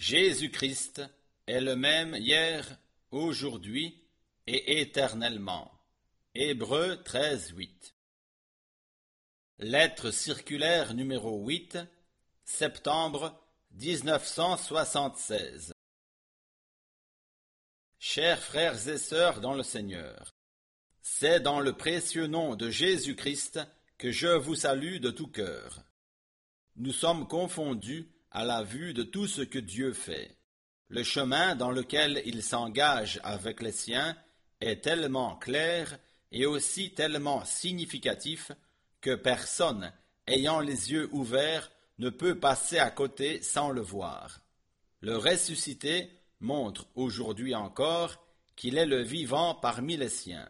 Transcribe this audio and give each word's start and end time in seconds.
Jésus-Christ 0.00 1.02
est 1.46 1.60
le 1.60 1.76
même 1.76 2.14
hier, 2.14 2.78
aujourd'hui 3.10 4.02
et 4.46 4.80
éternellement. 4.80 5.70
Hébreux 6.34 7.02
13, 7.02 7.52
8. 7.54 7.94
Lettre 9.58 10.10
circulaire 10.10 10.94
numéro 10.94 11.44
8, 11.44 11.76
septembre 12.44 13.44
1976. 13.72 15.74
Chers 17.98 18.42
frères 18.42 18.88
et 18.88 18.96
sœurs 18.96 19.42
dans 19.42 19.52
le 19.52 19.62
Seigneur, 19.62 20.30
c'est 21.02 21.40
dans 21.40 21.60
le 21.60 21.74
précieux 21.74 22.26
nom 22.26 22.56
de 22.56 22.70
Jésus-Christ 22.70 23.60
que 23.98 24.10
je 24.10 24.28
vous 24.28 24.54
salue 24.54 24.96
de 24.96 25.10
tout 25.10 25.28
cœur. 25.28 25.84
Nous 26.76 26.92
sommes 26.92 27.28
confondus 27.28 28.10
à 28.30 28.44
la 28.44 28.62
vue 28.62 28.94
de 28.94 29.02
tout 29.02 29.26
ce 29.26 29.42
que 29.42 29.58
Dieu 29.58 29.92
fait. 29.92 30.36
Le 30.88 31.02
chemin 31.02 31.54
dans 31.54 31.70
lequel 31.70 32.22
il 32.24 32.42
s'engage 32.42 33.20
avec 33.22 33.60
les 33.60 33.72
siens 33.72 34.16
est 34.60 34.82
tellement 34.82 35.36
clair 35.36 35.98
et 36.32 36.46
aussi 36.46 36.92
tellement 36.92 37.44
significatif 37.44 38.52
que 39.00 39.14
personne, 39.14 39.92
ayant 40.26 40.60
les 40.60 40.92
yeux 40.92 41.08
ouverts, 41.12 41.70
ne 41.98 42.10
peut 42.10 42.38
passer 42.38 42.78
à 42.78 42.90
côté 42.90 43.42
sans 43.42 43.70
le 43.70 43.80
voir. 43.80 44.40
Le 45.00 45.16
ressuscité 45.16 46.10
montre 46.40 46.86
aujourd'hui 46.94 47.54
encore 47.54 48.24
qu'il 48.56 48.78
est 48.78 48.86
le 48.86 49.02
vivant 49.02 49.54
parmi 49.54 49.96
les 49.96 50.08
siens. 50.08 50.48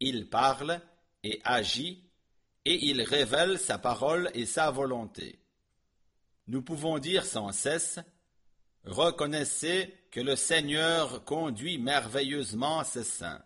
Il 0.00 0.28
parle 0.28 0.80
et 1.24 1.40
agit, 1.44 2.04
et 2.64 2.86
il 2.86 3.02
révèle 3.02 3.58
sa 3.58 3.78
parole 3.78 4.30
et 4.34 4.46
sa 4.46 4.70
volonté 4.70 5.38
nous 6.48 6.62
pouvons 6.62 6.98
dire 6.98 7.24
sans 7.24 7.52
cesse 7.52 8.00
Reconnaissez 8.84 9.94
que 10.10 10.20
le 10.20 10.34
Seigneur 10.34 11.24
conduit 11.24 11.78
merveilleusement 11.78 12.84
ses 12.84 13.04
saints. 13.04 13.44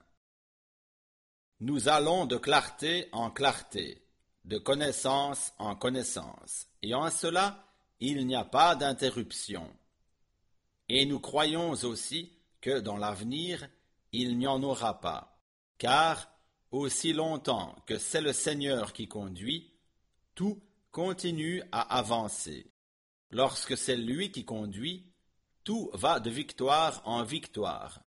Nous 1.59 1.89
allons 1.89 2.27
de 2.27 2.37
clarté 2.37 3.09
en 3.11 3.31
clarté, 3.31 4.07
de 4.45 4.59
connaissance 4.59 5.53
en 5.59 5.75
connaissance, 5.75 6.69
et 6.83 6.95
en 6.95 7.11
cela 7.11 7.67
il 7.99 8.27
n'y 8.27 8.37
a 8.37 8.45
pas 8.45 8.77
d'interruption. 8.77 9.69
Et 10.89 11.07
nous 11.07 11.21
croyons 11.21 11.71
aussi 11.71 12.33
que 12.61 12.79
dans 12.79 12.97
l'avenir 12.97 13.69
il 14.13 14.39
n'y 14.39 14.47
en 14.47 14.63
aura 14.63 15.01
pas, 15.01 15.41
car 15.79 16.31
aussi 16.71 17.13
longtemps 17.13 17.75
que 17.87 17.99
c'est 17.99 18.21
le 18.21 18.33
Seigneur 18.33 18.93
qui 18.93 19.09
conduit, 19.09 19.73
tout 20.35 20.63
continue 20.91 21.63
à 21.73 21.97
avancer. 21.97 22.72
Lorsque 23.33 23.79
c'est 23.79 23.97
lui 23.97 24.31
qui 24.31 24.45
conduit, 24.45 25.11
tout 25.65 25.91
va 25.95 26.21
de 26.21 26.29
victoire 26.29 27.01
en 27.07 27.23
victoire. 27.23 28.03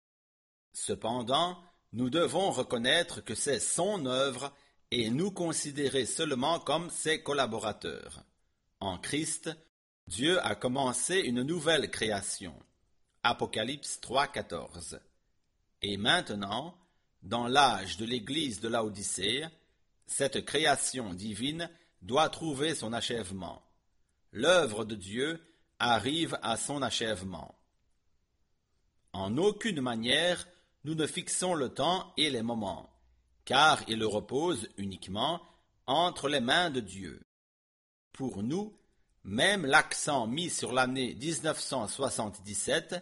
Cependant, 0.72 1.62
nous 1.92 2.10
devons 2.10 2.50
reconnaître 2.50 3.20
que 3.20 3.36
c'est 3.36 3.60
son 3.60 4.06
œuvre 4.06 4.52
et 4.90 5.10
nous 5.10 5.30
considérer 5.30 6.06
seulement 6.06 6.58
comme 6.58 6.90
ses 6.90 7.22
collaborateurs. 7.22 8.24
En 8.80 8.98
Christ, 8.98 9.50
Dieu 10.08 10.44
a 10.44 10.56
commencé 10.56 11.20
une 11.20 11.42
nouvelle 11.42 11.88
création. 11.88 12.54
Apocalypse 13.22 14.00
3.14. 14.02 14.98
Et 15.82 15.96
maintenant, 15.96 16.74
dans 17.22 17.46
l'âge 17.46 17.96
de 17.96 18.04
l'Église 18.04 18.60
de 18.60 18.68
Laodicée, 18.68 19.46
cette 20.06 20.44
création 20.44 21.14
divine 21.14 21.70
doit 22.00 22.28
trouver 22.28 22.74
son 22.74 22.92
achèvement 22.92 23.62
l'œuvre 24.32 24.84
de 24.84 24.94
Dieu 24.94 25.40
arrive 25.78 26.38
à 26.42 26.56
son 26.56 26.82
achèvement. 26.82 27.54
En 29.12 29.36
aucune 29.36 29.80
manière 29.80 30.46
nous 30.84 30.94
ne 30.94 31.06
fixons 31.06 31.54
le 31.54 31.68
temps 31.68 32.12
et 32.16 32.30
les 32.30 32.42
moments, 32.42 32.90
car 33.44 33.82
il 33.88 34.04
repose 34.04 34.68
uniquement 34.76 35.40
entre 35.86 36.28
les 36.28 36.40
mains 36.40 36.70
de 36.70 36.80
Dieu. 36.80 37.20
Pour 38.12 38.42
nous, 38.42 38.76
même 39.24 39.64
l'accent 39.66 40.26
mis 40.26 40.50
sur 40.50 40.72
l'année 40.72 41.14
1977, 41.14 42.96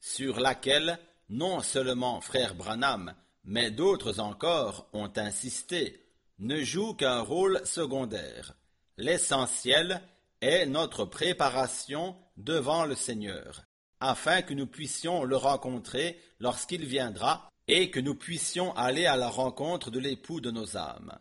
sur 0.00 0.40
laquelle 0.40 0.98
non 1.30 1.60
seulement 1.60 2.20
frère 2.20 2.54
Branham, 2.54 3.14
mais 3.44 3.70
d'autres 3.70 4.20
encore 4.20 4.88
ont 4.92 5.12
insisté, 5.16 6.04
ne 6.38 6.62
joue 6.62 6.94
qu'un 6.94 7.20
rôle 7.20 7.64
secondaire. 7.64 8.54
L'essentiel 8.98 10.02
est 10.40 10.66
notre 10.66 11.04
préparation 11.04 12.16
devant 12.36 12.84
le 12.84 12.94
Seigneur, 12.94 13.64
afin 14.00 14.42
que 14.42 14.54
nous 14.54 14.66
puissions 14.66 15.24
le 15.24 15.36
rencontrer 15.36 16.20
lorsqu'il 16.38 16.84
viendra 16.84 17.50
et 17.68 17.90
que 17.90 18.00
nous 18.00 18.14
puissions 18.14 18.74
aller 18.76 19.06
à 19.06 19.16
la 19.16 19.28
rencontre 19.28 19.90
de 19.90 19.98
l'époux 19.98 20.40
de 20.40 20.50
nos 20.50 20.76
âmes. 20.76 21.18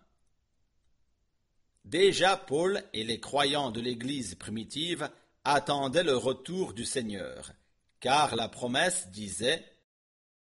Déjà 1.86 2.36
Paul 2.36 2.84
et 2.94 3.04
les 3.04 3.20
croyants 3.20 3.72
de 3.72 3.80
l'Église 3.80 4.36
primitive 4.36 5.10
attendaient 5.44 6.04
le 6.04 6.18
retour 6.18 6.74
du 6.74 6.84
Seigneur, 6.84 7.54
car 8.00 8.36
la 8.36 8.50
promesse 8.50 9.08
disait 9.10 9.64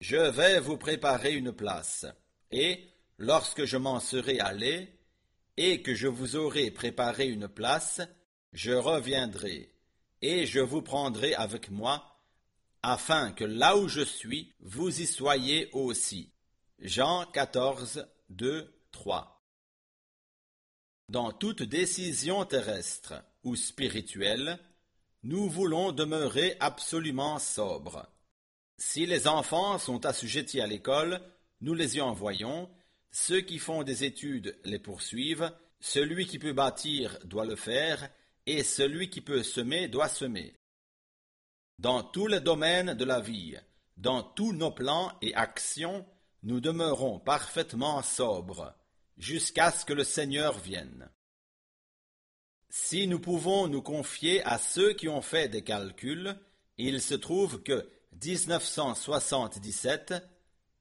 Je 0.01 0.17
vais 0.17 0.61
vous 0.61 0.79
préparer 0.79 1.35
une 1.35 1.53
place, 1.53 2.07
et, 2.51 2.89
lorsque 3.19 3.65
je 3.65 3.77
m'en 3.77 4.01
serai 4.01 4.41
allé, 4.41 4.99
et 5.59 5.83
que 5.83 5.95
je 5.95 6.07
vous 6.07 6.37
aurai 6.37 6.71
préparé 6.71 7.27
une 7.29 7.49
place, 7.49 8.01
je 8.57 8.73
reviendrai, 8.73 9.71
et 10.23 10.47
je 10.47 10.61
vous 10.61 10.81
prendrai 10.81 11.35
avec 11.35 11.71
moi, 11.71 12.19
afin 12.83 13.31
que 13.31 13.45
là 13.45 13.77
où 13.77 13.87
je 13.87 14.01
suis, 14.01 14.55
vous 14.61 15.03
y 15.03 15.07
soyez 15.07 15.69
aussi. 15.73 16.33
Jean 16.79 17.27
14, 17.27 18.09
2, 18.31 18.75
3. 18.93 19.47
Dans 21.11 21.33
toute 21.33 21.65
décision 21.65 22.47
terrestre 22.47 23.23
ou 23.45 23.57
spirituelle, 23.57 24.59
nous 25.23 25.51
voulons 25.51 25.93
demeurer 25.93 26.57
absolument 26.59 27.39
sobres. 27.39 28.07
Si 28.79 29.05
les 29.05 29.29
enfants 29.29 29.79
sont 29.79 30.07
assujettis 30.07 30.63
à 30.63 30.67
l'école, 30.67 31.21
nous 31.61 31.75
les 31.75 31.99
y 31.99 32.01
envoyons, 32.01 32.71
ceux 33.11 33.43
qui 33.43 33.59
font 33.59 33.83
des 33.83 34.05
études 34.05 34.59
les 34.65 34.79
poursuivent, 34.79 35.53
celui 35.79 36.27
qui 36.27 36.39
peut 36.39 36.55
bâtir 36.55 37.19
doit 37.25 37.45
le 37.45 37.57
faire, 37.57 38.11
et 38.47 38.63
celui 38.63 39.11
qui 39.11 39.21
peut 39.21 39.43
semer 39.43 39.89
doit 39.89 40.09
semer. 40.09 40.55
Dans 41.79 42.03
tous 42.03 42.27
les 42.27 42.41
domaines 42.41 42.95
de 42.95 43.05
la 43.05 43.21
vie, 43.21 43.57
dans 43.97 44.23
tous 44.23 44.53
nos 44.53 44.71
plans 44.71 45.13
et 45.21 45.35
actions, 45.35 46.07
nous 46.43 46.61
demeurons 46.61 47.19
parfaitement 47.19 48.03
sobres, 48.03 48.75
jusqu'à 49.19 49.71
ce 49.71 49.85
que 49.85 49.93
le 49.93 50.05
Seigneur 50.05 50.59
vienne. 50.59 51.11
Si 52.69 53.07
nous 53.07 53.21
pouvons 53.21 53.69
nous 53.69 53.83
confier 53.83 54.43
à 54.45 54.59
ceux 54.59 54.93
qui 54.93 55.09
ont 55.09 55.23
fait 55.23 55.49
des 55.49 55.63
calculs, 55.63 56.37
il 56.79 57.01
se 57.01 57.15
trouve 57.15 57.63
que 57.63 57.89
1977 58.23 60.15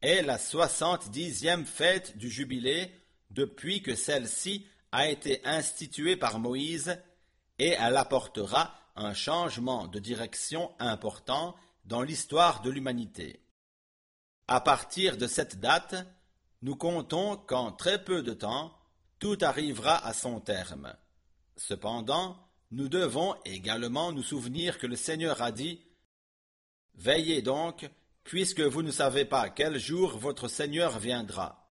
est 0.01 0.21
la 0.21 0.37
soixante-dixième 0.37 1.65
fête 1.65 2.17
du 2.17 2.29
jubilé 2.29 2.91
depuis 3.31 3.81
que 3.81 3.95
celle-ci 3.95 4.67
a 4.91 5.09
été 5.09 5.41
instituée 5.45 6.15
par 6.15 6.39
Moïse 6.39 6.97
et 7.59 7.69
elle 7.69 7.97
apportera 7.97 8.75
un 8.95 9.13
changement 9.13 9.87
de 9.87 9.99
direction 9.99 10.73
important 10.79 11.55
dans 11.85 12.01
l'histoire 12.01 12.61
de 12.61 12.69
l'humanité. 12.69 13.41
À 14.47 14.61
partir 14.61 15.17
de 15.17 15.27
cette 15.27 15.59
date, 15.59 15.95
nous 16.61 16.75
comptons 16.75 17.37
qu'en 17.37 17.71
très 17.71 18.03
peu 18.03 18.23
de 18.23 18.33
temps, 18.33 18.77
tout 19.19 19.37
arrivera 19.41 20.05
à 20.05 20.13
son 20.13 20.39
terme. 20.39 20.95
Cependant, 21.57 22.37
nous 22.71 22.89
devons 22.89 23.35
également 23.45 24.11
nous 24.11 24.23
souvenir 24.23 24.77
que 24.77 24.87
le 24.87 24.95
Seigneur 24.95 25.41
a 25.41 25.51
dit 25.51 25.81
Veillez 26.95 27.41
donc, 27.41 27.89
puisque 28.23 28.61
vous 28.61 28.81
ne 28.81 28.91
savez 28.91 29.25
pas 29.25 29.49
quel 29.49 29.77
jour 29.77 30.17
votre 30.17 30.47
Seigneur 30.47 30.97
viendra. 30.99 31.69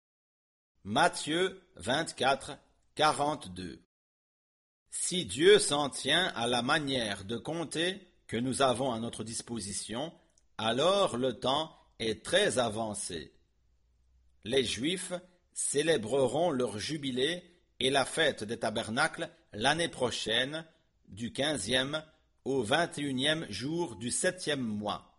Matthieu 0.84 1.62
24, 1.76 2.58
42 2.94 3.82
si 4.92 5.24
Dieu 5.24 5.58
s'en 5.58 5.88
tient 5.88 6.26
à 6.36 6.46
la 6.46 6.60
manière 6.60 7.24
de 7.24 7.38
compter 7.38 8.06
que 8.26 8.36
nous 8.36 8.60
avons 8.60 8.92
à 8.92 9.00
notre 9.00 9.24
disposition, 9.24 10.12
alors 10.58 11.16
le 11.16 11.40
temps 11.40 11.74
est 11.98 12.22
très 12.22 12.58
avancé. 12.58 13.32
Les 14.44 14.64
Juifs 14.64 15.14
célébreront 15.54 16.50
leur 16.50 16.78
jubilé 16.78 17.42
et 17.80 17.88
la 17.88 18.04
fête 18.04 18.44
des 18.44 18.58
tabernacles 18.58 19.30
l'année 19.54 19.88
prochaine, 19.88 20.64
du 21.08 21.32
quinzième 21.32 22.04
au 22.44 22.62
vingt 22.62 22.98
et 22.98 23.02
unième 23.02 23.46
jour 23.50 23.96
du 23.96 24.10
septième 24.10 24.60
mois. 24.60 25.18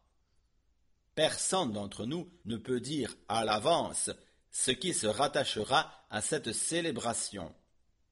Personne 1.16 1.72
d'entre 1.72 2.06
nous 2.06 2.30
ne 2.46 2.58
peut 2.58 2.80
dire 2.80 3.16
à 3.28 3.44
l'avance 3.44 4.12
ce 4.52 4.72
qui 4.72 4.94
se 4.94 5.08
rattachera 5.08 6.06
à 6.12 6.22
cette 6.22 6.54
célébration. 6.54 7.54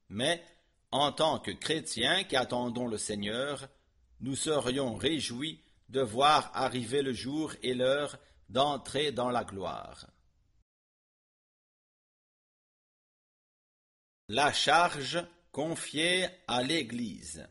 Mais 0.09 0.43
en 0.91 1.11
tant 1.11 1.39
que 1.39 1.51
chrétiens 1.51 2.23
qui 2.23 2.35
attendons 2.35 2.87
le 2.87 2.97
Seigneur, 2.97 3.67
nous 4.19 4.35
serions 4.35 4.95
réjouis 4.95 5.63
de 5.89 6.01
voir 6.01 6.51
arriver 6.53 7.01
le 7.01 7.13
jour 7.13 7.53
et 7.63 7.73
l'heure 7.73 8.17
d'entrer 8.49 9.11
dans 9.11 9.29
la 9.29 9.43
gloire. 9.43 10.07
La 14.27 14.53
charge 14.53 15.25
confiée 15.51 16.27
à 16.47 16.63
l'Église. 16.63 17.47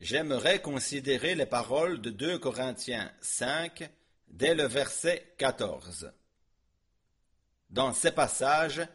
J'aimerais 0.00 0.60
considérer 0.60 1.34
les 1.34 1.46
paroles 1.46 2.00
de 2.00 2.10
2 2.10 2.38
Corinthiens 2.38 3.10
5 3.20 3.90
dès 4.28 4.54
le 4.54 4.64
verset 4.64 5.34
14. 5.38 6.12
Dans 7.70 7.92
ces 7.92 8.12
passages, 8.12 8.86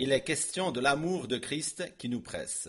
il 0.00 0.12
est 0.12 0.22
question 0.22 0.70
de 0.70 0.78
l'amour 0.78 1.26
de 1.26 1.38
Christ 1.38 1.96
qui 1.98 2.08
nous 2.08 2.20
presse. 2.20 2.68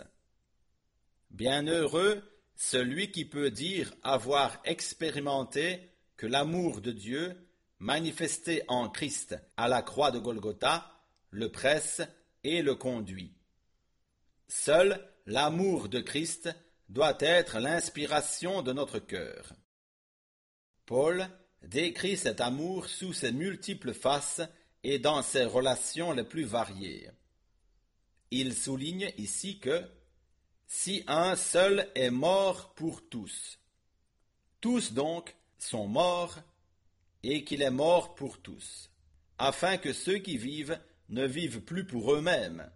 Bienheureux 1.30 2.24
celui 2.56 3.12
qui 3.12 3.24
peut 3.24 3.52
dire 3.52 3.94
avoir 4.02 4.60
expérimenté 4.66 5.92
que 6.18 6.26
l'amour 6.26 6.82
de 6.82 6.92
Dieu, 6.92 7.38
manifesté 7.78 8.64
en 8.68 8.90
Christ 8.90 9.38
à 9.58 9.68
la 9.68 9.84
croix 9.84 10.10
de 10.10 10.18
Golgotha, 10.18 10.92
le 11.30 11.52
presse 11.52 12.02
et 12.44 12.64
le 12.64 12.74
conduit. 12.74 13.36
Seul 14.48 15.00
l'amour 15.28 15.88
de 15.88 16.00
Christ 16.00 16.50
doit 16.90 17.18
être 17.20 17.60
l'inspiration 17.60 18.64
de 18.64 18.74
notre 18.74 18.98
cœur. 18.98 19.54
Paul 20.88 21.30
décrit 21.62 22.18
cet 22.18 22.42
amour 22.42 22.88
sous 22.88 23.14
ses 23.14 23.32
multiples 23.32 23.94
faces 23.94 24.42
et 24.84 25.00
dans 25.00 25.22
ses 25.22 25.46
relations 25.46 26.12
les 26.14 26.24
plus 26.24 26.44
variées. 26.44 27.10
Il 28.32 28.56
souligne 28.56 29.12
ici 29.18 29.60
que 29.60 29.84
si 30.68 31.04
un 31.08 31.36
seul 31.36 31.90
est 31.96 32.12
mort 32.12 32.74
pour 32.76 33.08
tous, 33.10 33.60
tous 34.62 34.94
donc 34.94 35.36
sont 35.58 35.88
morts 35.88 36.38
et 37.24 37.44
qu'il 37.44 37.62
est 37.62 37.72
mort 37.72 38.16
pour 38.16 38.40
tous, 38.42 38.92
afin 39.38 39.78
que 39.78 39.94
ceux 39.94 40.20
qui 40.20 40.38
vivent 40.38 40.80
ne 41.10 41.26
vivent 41.26 41.62
plus 41.62 41.86
pour 41.86 42.14
eux-mêmes, 42.14 42.70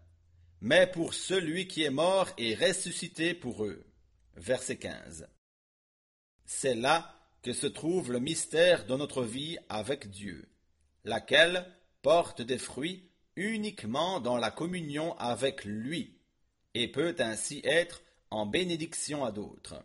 mais 0.59 0.87
pour 0.87 1.13
celui 1.13 1.67
qui 1.67 1.83
est 1.83 1.91
mort 1.91 2.29
et 2.37 2.55
ressuscité 2.55 3.33
pour 3.33 3.63
eux. 3.65 3.85
Verset 4.35 4.77
15. 4.77 5.27
C'est 6.45 6.75
là 6.75 7.15
que 7.43 7.53
se 7.53 7.67
trouve 7.67 8.11
le 8.11 8.19
mystère 8.19 8.85
de 8.85 8.95
notre 8.95 9.23
vie 9.23 9.57
avec 9.69 10.09
Dieu, 10.09 10.49
laquelle 11.03 11.69
porte 12.03 12.43
des 12.43 12.59
fruits 12.59 13.09
uniquement 13.35 14.19
dans 14.19 14.37
la 14.37 14.51
communion 14.51 15.17
avec 15.17 15.65
lui, 15.65 16.19
et 16.75 16.87
peut 16.87 17.15
ainsi 17.17 17.61
être 17.63 18.03
en 18.29 18.45
bénédiction 18.45 19.25
à 19.25 19.31
d'autres. 19.31 19.83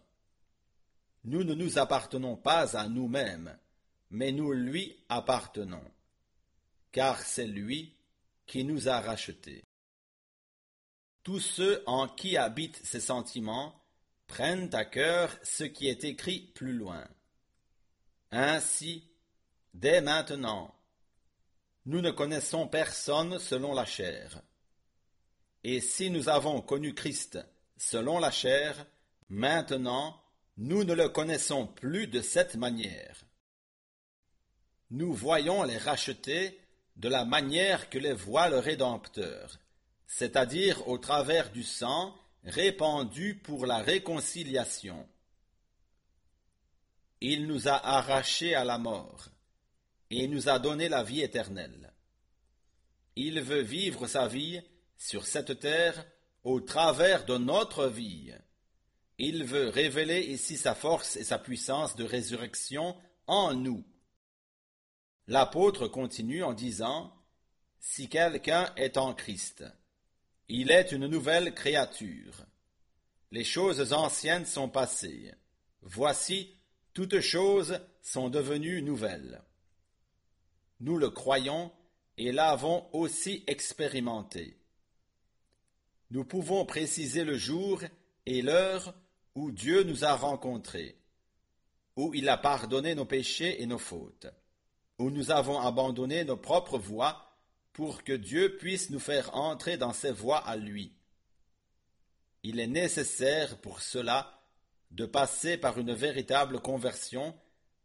Nous 1.25 1.45
ne 1.45 1.55
nous 1.55 1.79
appartenons 1.79 2.37
pas 2.37 2.77
à 2.77 2.89
nous-mêmes, 2.89 3.57
mais 4.11 4.33
nous 4.33 4.53
lui 4.53 4.97
appartenons, 5.09 5.85
car 6.93 7.21
c'est 7.21 7.47
lui 7.47 7.95
qui 8.47 8.65
nous 8.65 8.89
a 8.89 9.01
rachetés. 9.01 9.65
Tous 11.23 11.41
ceux 11.41 11.83
en 11.87 12.09
qui 12.09 12.37
habitent 12.37 12.81
ces 12.85 13.01
sentiments 13.01 13.75
prennent 14.27 14.75
à 14.75 14.85
cœur 14.85 15.37
ce 15.43 15.65
qui 15.65 15.89
est 15.89 16.05
écrit 16.05 16.41
plus 16.55 16.73
loin. 16.73 17.07
Ainsi, 18.31 19.09
dès 19.75 20.01
maintenant, 20.01 20.75
nous 21.89 22.03
ne 22.03 22.11
connaissons 22.11 22.69
personne 22.69 23.39
selon 23.39 23.73
la 23.73 23.87
chair. 23.87 24.43
Et 25.65 25.81
si 25.81 26.11
nous 26.11 26.29
avons 26.29 26.61
connu 26.61 26.93
Christ 26.93 27.39
selon 27.79 28.19
la 28.19 28.31
chair, 28.31 28.87
maintenant 29.31 30.21
nous 30.59 30.85
ne 30.85 30.93
le 30.93 31.09
connaissons 31.09 31.67
plus 31.67 32.07
de 32.07 32.21
cette 32.21 32.57
manière. 32.57 33.25
Nous 34.91 35.15
voyons 35.15 35.63
les 35.63 35.79
racheter 35.79 36.61
de 36.97 37.09
la 37.09 37.25
manière 37.25 37.89
que 37.89 37.99
les 37.99 38.13
voit 38.13 38.51
le 38.51 38.59
Rédempteur, 38.59 39.59
c'est-à-dire 40.07 40.87
au 40.89 40.99
travers 40.99 41.51
du 41.51 41.63
sang 41.63 42.15
répandu 42.45 43.37
pour 43.37 43.65
la 43.65 43.79
réconciliation. 43.79 45.09
Il 47.23 47.47
nous 47.47 47.67
a 47.67 47.77
arrachés 47.77 48.55
à 48.55 48.65
la 48.65 48.77
mort 48.77 49.31
et 50.11 50.29
nous 50.29 50.49
a 50.49 50.59
donné 50.59 50.89
la 50.89 51.03
vie 51.03 51.23
éternelle. 51.23 51.93
Il 53.17 53.41
veut 53.41 53.63
vivre 53.63 54.07
sa 54.07 54.29
vie 54.29 54.61
sur 54.97 55.27
cette 55.27 55.59
terre 55.59 56.07
au 56.45 56.61
travers 56.61 57.25
de 57.25 57.37
notre 57.37 57.87
vie. 57.87 58.33
Il 59.19 59.45
veut 59.45 59.69
révéler 59.69 60.21
ici 60.21 60.57
sa 60.57 60.75
force 60.75 61.17
et 61.17 61.25
sa 61.25 61.39
puissance 61.39 61.97
de 61.97 62.05
résurrection 62.05 62.97
en 63.27 63.55
nous. 63.55 63.85
L'apôtre 65.27 65.89
continue 65.89 66.43
en 66.43 66.53
disant 66.53 67.13
Si 67.81 68.09
quelqu'un 68.09 68.73
est 68.77 68.97
en 68.97 69.15
Christ, 69.15 69.65
il 70.49 70.71
est 70.71 70.93
une 70.93 71.07
nouvelle 71.07 71.53
créature. 71.53 72.47
Les 73.31 73.45
choses 73.45 73.93
anciennes 73.93 74.47
sont 74.47 74.69
passées. 74.69 75.35
Voici, 75.83 76.57
toutes 76.95 77.21
choses 77.21 77.81
sont 78.01 78.31
devenues 78.31 78.81
nouvelles. 78.81 79.43
Nous 80.81 80.97
le 80.97 81.11
croyons 81.11 81.73
et 82.17 82.33
l'avons 82.33 82.89
aussi 82.93 83.45
expérimenté. 83.47 84.57
Nous 86.11 86.25
pouvons 86.25 86.65
préciser 86.65 87.25
le 87.25 87.37
jour 87.37 87.83
et 88.27 88.43
l'heure 88.43 88.95
où 89.35 89.51
Dieu 89.51 89.83
nous 89.83 90.05
a 90.05 90.15
rencontrés, 90.15 90.99
où 91.97 92.15
il 92.15 92.29
a 92.29 92.37
pardonné 92.37 92.95
nos 92.95 93.05
péchés 93.05 93.63
et 93.63 93.67
nos 93.67 93.79
fautes, 93.79 94.27
où 94.99 95.11
nous 95.11 95.31
avons 95.31 95.61
abandonné 95.61 96.25
nos 96.25 96.37
propres 96.37 96.79
voies 96.79 97.25
pour 97.73 98.05
que 98.05 98.13
Dieu 98.13 98.57
puisse 98.57 98.91
nous 98.91 99.01
faire 99.01 99.35
entrer 99.35 99.77
dans 99.77 99.93
ses 99.93 100.13
voies 100.13 100.39
à 100.39 100.57
lui. 100.57 100.93
Il 102.43 102.61
est 102.61 102.67
nécessaire 102.67 103.61
pour 103.61 103.81
cela 103.81 104.41
de 104.91 105.07
passer 105.07 105.59
par 105.59 105.79
une 105.79 105.93
véritable 105.93 106.61
conversion 106.61 107.35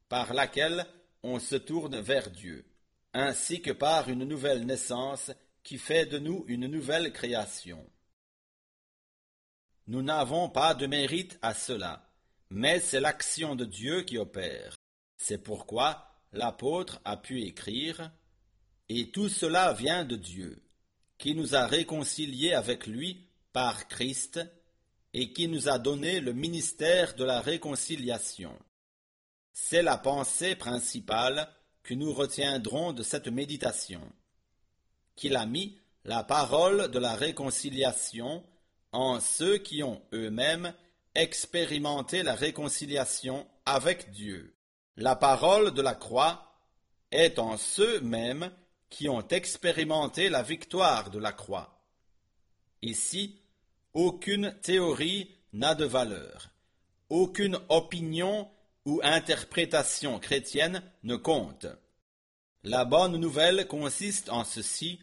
par 0.09 0.33
laquelle 0.33 0.85
on 1.23 1.39
se 1.39 1.55
tourne 1.55 1.99
vers 1.99 2.29
Dieu 2.29 2.65
ainsi 3.13 3.61
que 3.61 3.71
par 3.71 4.09
une 4.09 4.25
nouvelle 4.25 4.65
naissance 4.65 5.31
qui 5.63 5.77
fait 5.77 6.05
de 6.05 6.19
nous 6.19 6.43
une 6.47 6.67
nouvelle 6.67 7.13
création. 7.13 7.85
Nous 9.87 10.01
n'avons 10.01 10.49
pas 10.49 10.73
de 10.73 10.87
mérite 10.87 11.37
à 11.41 11.53
cela, 11.53 12.09
mais 12.49 12.79
c'est 12.79 13.01
l'action 13.01 13.55
de 13.55 13.65
Dieu 13.65 14.03
qui 14.03 14.17
opère. 14.17 14.75
C'est 15.17 15.37
pourquoi 15.37 16.07
l'apôtre 16.31 16.99
a 17.05 17.17
pu 17.17 17.41
écrire 17.41 18.11
Et 18.89 19.11
tout 19.11 19.29
cela 19.29 19.73
vient 19.73 20.05
de 20.05 20.15
Dieu, 20.15 20.63
qui 21.17 21.35
nous 21.35 21.55
a 21.55 21.67
réconciliés 21.67 22.53
avec 22.53 22.87
lui 22.87 23.29
par 23.51 23.87
Christ 23.87 24.39
et 25.13 25.31
qui 25.31 25.47
nous 25.47 25.69
a 25.69 25.77
donné 25.77 26.19
le 26.19 26.33
ministère 26.33 27.15
de 27.15 27.23
la 27.23 27.39
réconciliation. 27.39 28.57
C'est 29.51 29.83
la 29.83 29.97
pensée 29.97 30.55
principale 30.55 31.47
que 31.83 31.93
nous 31.93 32.13
retiendrons 32.13 32.93
de 32.93 33.03
cette 33.03 33.27
méditation, 33.27 34.01
qu'il 35.15 35.35
a 35.35 35.45
mis 35.45 35.77
la 36.05 36.23
parole 36.23 36.89
de 36.89 36.99
la 36.99 37.15
réconciliation 37.15 38.43
en 38.91 39.19
ceux 39.19 39.57
qui 39.57 39.83
ont 39.83 40.01
eux-mêmes 40.13 40.73
expérimenté 41.15 42.23
la 42.23 42.35
réconciliation 42.35 43.47
avec 43.65 44.11
Dieu. 44.11 44.55
La 44.97 45.15
parole 45.15 45.73
de 45.73 45.81
la 45.81 45.95
croix 45.95 46.53
est 47.11 47.39
en 47.39 47.57
ceux-mêmes 47.57 48.51
qui 48.89 49.09
ont 49.09 49.27
expérimenté 49.27 50.29
la 50.29 50.43
victoire 50.43 51.09
de 51.09 51.19
la 51.19 51.31
croix. 51.31 51.81
Ici, 52.81 53.39
aucune 53.93 54.55
théorie 54.61 55.31
n'a 55.53 55.75
de 55.75 55.85
valeur, 55.85 56.49
aucune 57.09 57.59
opinion 57.69 58.49
ou 58.85 58.99
interprétation 59.03 60.19
chrétienne 60.19 60.83
ne 61.03 61.15
compte. 61.15 61.67
La 62.63 62.85
bonne 62.85 63.17
nouvelle 63.17 63.67
consiste 63.67 64.29
en 64.29 64.43
ceci 64.43 64.99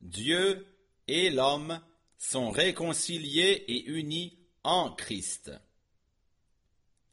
Dieu 0.00 0.66
et 1.06 1.30
l'homme 1.30 1.80
sont 2.16 2.50
réconciliés 2.50 3.64
et 3.68 3.84
unis 3.86 4.38
en 4.64 4.90
Christ. 4.92 5.50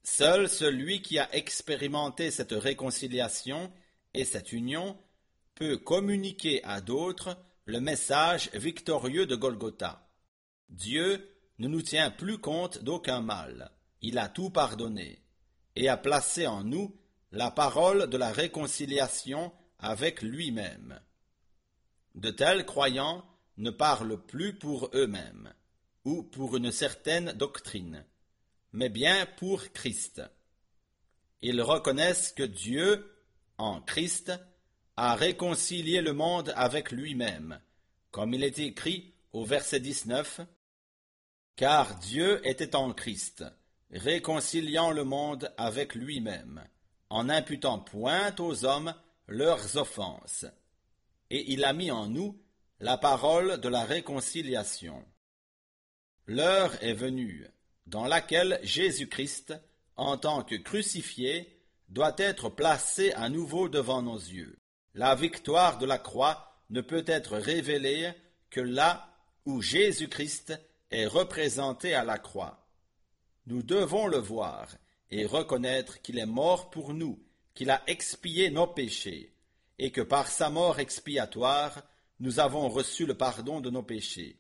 Seul 0.03 0.49
celui 0.49 1.01
qui 1.01 1.17
a 1.17 1.33
expérimenté 1.35 2.29
cette 2.29 2.51
réconciliation 2.51 3.71
et 4.13 4.25
cette 4.25 4.51
union 4.51 4.97
peut 5.55 5.77
communiquer 5.77 6.63
à 6.63 6.81
d'autres 6.81 7.37
le 7.65 7.79
message 7.79 8.51
victorieux 8.53 9.25
de 9.25 9.35
Golgotha. 9.35 10.07
Dieu 10.69 11.27
ne 11.57 11.67
nous 11.67 11.81
tient 11.81 12.11
plus 12.11 12.37
compte 12.37 12.83
d'aucun 12.83 13.21
mal. 13.21 13.71
Il 14.01 14.17
a 14.17 14.27
tout 14.27 14.49
pardonné 14.49 15.24
et 15.75 15.89
a 15.89 15.97
placé 15.97 16.47
en 16.47 16.63
nous 16.63 16.95
la 17.31 17.51
parole 17.51 18.09
de 18.09 18.17
la 18.17 18.31
réconciliation 18.31 19.51
avec 19.79 20.21
lui-même. 20.21 20.99
De 22.15 22.31
tels 22.31 22.65
croyants 22.65 23.25
ne 23.57 23.71
parlent 23.71 24.21
plus 24.25 24.57
pour 24.57 24.89
eux-mêmes 24.93 25.53
ou 26.05 26.23
pour 26.23 26.55
une 26.55 26.71
certaine 26.71 27.33
doctrine, 27.33 28.05
mais 28.71 28.89
bien 28.89 29.25
pour 29.37 29.71
Christ. 29.73 30.21
Ils 31.41 31.61
reconnaissent 31.61 32.31
que 32.31 32.43
Dieu, 32.43 33.11
en 33.57 33.81
Christ, 33.81 34.31
a 34.97 35.15
réconcilié 35.15 36.01
le 36.01 36.13
monde 36.13 36.53
avec 36.55 36.91
lui-même, 36.91 37.59
comme 38.11 38.33
il 38.33 38.43
est 38.43 38.59
écrit 38.59 39.13
au 39.33 39.43
verset 39.43 39.79
19, 39.81 40.41
Car 41.55 41.99
Dieu 41.99 42.45
était 42.47 42.75
en 42.75 42.93
Christ, 42.93 43.43
réconciliant 43.91 44.91
le 44.91 45.03
monde 45.03 45.53
avec 45.57 45.95
lui-même, 45.95 46.63
en 47.09 47.29
imputant 47.29 47.79
point 47.79 48.33
aux 48.39 48.65
hommes 48.65 48.93
leurs 49.27 49.77
offenses. 49.77 50.45
Et 51.29 51.51
il 51.53 51.63
a 51.63 51.73
mis 51.73 51.91
en 51.91 52.07
nous 52.07 52.39
la 52.79 52.97
parole 52.97 53.59
de 53.59 53.69
la 53.69 53.83
réconciliation. 53.83 55.03
L'heure 56.27 56.71
est 56.83 56.93
venue, 56.93 57.47
dans 57.87 58.05
laquelle 58.05 58.59
Jésus-Christ, 58.63 59.53
en 59.95 60.17
tant 60.17 60.43
que 60.43 60.55
crucifié, 60.55 61.61
doit 61.89 62.15
être 62.17 62.49
placé 62.49 63.11
à 63.13 63.29
nouveau 63.29 63.69
devant 63.69 64.01
nos 64.01 64.17
yeux. 64.17 64.57
La 64.93 65.15
victoire 65.15 65.77
de 65.77 65.85
la 65.85 65.97
croix 65.97 66.61
ne 66.69 66.81
peut 66.81 67.03
être 67.07 67.37
révélée 67.37 68.11
que 68.49 68.61
là 68.61 69.09
où 69.45 69.61
Jésus-Christ 69.61 70.59
est 70.89 71.05
représenté 71.05 71.93
à 71.93 72.03
la 72.03 72.17
croix. 72.17 72.64
Nous 73.47 73.63
devons 73.63 74.07
le 74.07 74.17
voir 74.17 74.75
et 75.11 75.25
reconnaître 75.25 76.01
qu'il 76.01 76.17
est 76.17 76.25
mort 76.25 76.69
pour 76.69 76.93
nous, 76.93 77.19
qu'il 77.53 77.69
a 77.69 77.83
expié 77.87 78.49
nos 78.49 78.67
péchés, 78.67 79.33
et 79.77 79.91
que 79.91 80.01
par 80.01 80.29
sa 80.29 80.49
mort 80.49 80.79
expiatoire, 80.79 81.83
nous 82.19 82.39
avons 82.39 82.69
reçu 82.69 83.05
le 83.05 83.15
pardon 83.15 83.61
de 83.61 83.69
nos 83.69 83.83
péchés, 83.83 84.39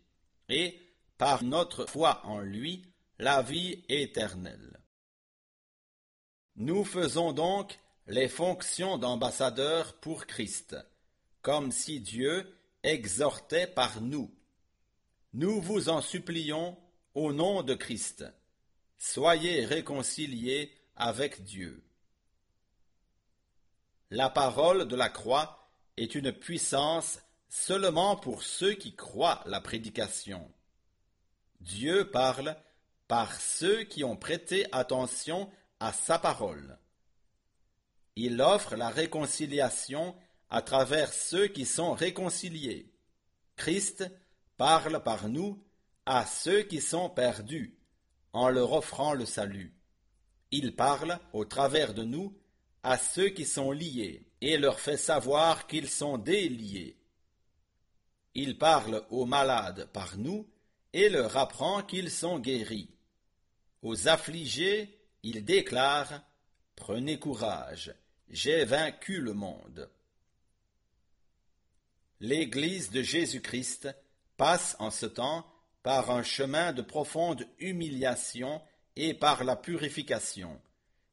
et, 0.49 0.79
par 1.17 1.43
notre 1.43 1.85
foi 1.85 2.21
en 2.25 2.39
lui, 2.39 2.83
la 3.19 3.41
vie 3.41 3.83
éternelle. 3.89 4.79
Nous 6.55 6.83
faisons 6.83 7.31
donc 7.31 7.79
les 8.07 8.27
fonctions 8.27 8.97
d'ambassadeurs 8.97 9.99
pour 9.99 10.25
Christ, 10.25 10.75
comme 11.41 11.71
si 11.71 11.99
Dieu 11.99 12.57
exhortait 12.83 13.67
par 13.67 14.01
nous. 14.01 14.33
Nous 15.33 15.61
vous 15.61 15.89
en 15.89 16.01
supplions 16.01 16.77
au 17.13 17.33
nom 17.33 17.61
de 17.61 17.73
Christ. 17.73 18.25
Soyez 19.07 19.65
réconciliés 19.65 20.73
avec 20.95 21.43
Dieu. 21.43 21.83
La 24.09 24.31
parole 24.31 24.87
de 24.87 24.95
la 24.95 25.09
croix 25.09 25.69
est 25.95 26.15
une 26.15 26.31
puissance 26.31 27.19
seulement 27.47 28.15
pour 28.15 28.41
ceux 28.41 28.73
qui 28.73 28.95
croient 28.95 29.43
la 29.45 29.61
prédication. 29.61 30.51
Dieu 31.61 32.09
parle 32.09 32.57
par 33.07 33.39
ceux 33.39 33.83
qui 33.83 34.03
ont 34.03 34.17
prêté 34.17 34.65
attention 34.71 35.51
à 35.79 35.93
sa 35.93 36.17
parole. 36.17 36.79
Il 38.15 38.41
offre 38.41 38.75
la 38.75 38.89
réconciliation 38.89 40.15
à 40.49 40.63
travers 40.63 41.13
ceux 41.13 41.47
qui 41.47 41.67
sont 41.67 41.93
réconciliés. 41.93 42.91
Christ 43.55 44.03
parle 44.57 45.03
par 45.03 45.29
nous 45.29 45.63
à 46.07 46.25
ceux 46.25 46.63
qui 46.63 46.81
sont 46.81 47.07
perdus, 47.11 47.77
en 48.35 48.49
leur 48.49 48.73
offrant 48.73 49.13
le 49.13 49.25
salut. 49.25 49.73
Il 50.51 50.75
parle, 50.75 51.19
au 51.31 51.45
travers 51.45 51.93
de 51.93 52.03
nous, 52.03 52.37
à 52.83 52.97
ceux 52.97 53.29
qui 53.29 53.45
sont 53.45 53.71
liés, 53.71 54.27
et 54.41 54.57
leur 54.57 54.81
fait 54.81 54.97
savoir 54.97 55.67
qu'ils 55.67 55.87
sont 55.87 56.17
déliés. 56.17 56.97
Il 58.33 58.57
parle 58.57 59.05
aux 59.09 59.25
malades 59.25 59.89
par 59.93 60.17
nous, 60.17 60.45
et 60.91 61.07
leur 61.07 61.37
apprend 61.37 61.81
qu'ils 61.81 62.11
sont 62.11 62.37
guéris. 62.37 62.89
Aux 63.81 64.09
affligés, 64.09 64.99
il 65.23 65.45
déclare 65.45 66.21
Prenez 66.75 67.17
courage, 67.17 67.95
j'ai 68.27 68.65
vaincu 68.65 69.21
le 69.21 69.33
monde. 69.33 69.89
L'Église 72.19 72.91
de 72.91 73.01
Jésus-Christ 73.01 73.87
passe 74.35 74.75
en 74.79 74.91
ce 74.91 75.05
temps 75.05 75.47
par 75.85 76.09
un 76.09 76.23
chemin 76.23 76.73
de 76.73 76.81
profonde 76.81 77.45
humiliation 77.59 78.59
et 78.95 79.13
par 79.13 79.43
la 79.43 79.55
purification, 79.55 80.59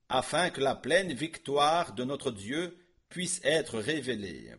afin 0.08 0.48
que 0.48 0.62
la 0.62 0.74
pleine 0.74 1.12
victoire 1.12 1.92
de 1.92 2.04
notre 2.04 2.30
Dieu 2.30 2.78
puisse 3.10 3.42
être 3.44 3.78
révélée. 3.78 4.54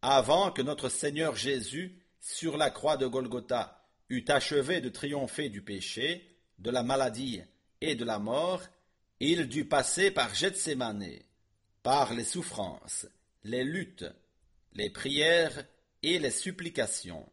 Avant 0.00 0.50
que 0.50 0.62
notre 0.62 0.88
Seigneur 0.88 1.36
Jésus, 1.36 1.94
sur 2.20 2.56
la 2.56 2.70
croix 2.70 2.96
de 2.96 3.06
Golgotha, 3.06 3.86
eût 4.08 4.24
achevé 4.28 4.80
de 4.80 4.88
triompher 4.88 5.50
du 5.50 5.60
péché, 5.60 6.38
de 6.58 6.70
la 6.70 6.82
maladie 6.82 7.42
et 7.82 7.96
de 7.96 8.04
la 8.06 8.18
mort, 8.18 8.62
il 9.20 9.46
dut 9.46 9.66
passer 9.66 10.10
par 10.10 10.34
Gethsemane, 10.34 11.18
par 11.82 12.14
les 12.14 12.24
souffrances, 12.24 13.06
les 13.44 13.62
luttes, 13.62 14.06
les 14.72 14.88
prières 14.88 15.66
et 16.02 16.18
les 16.18 16.30
supplications. 16.30 17.30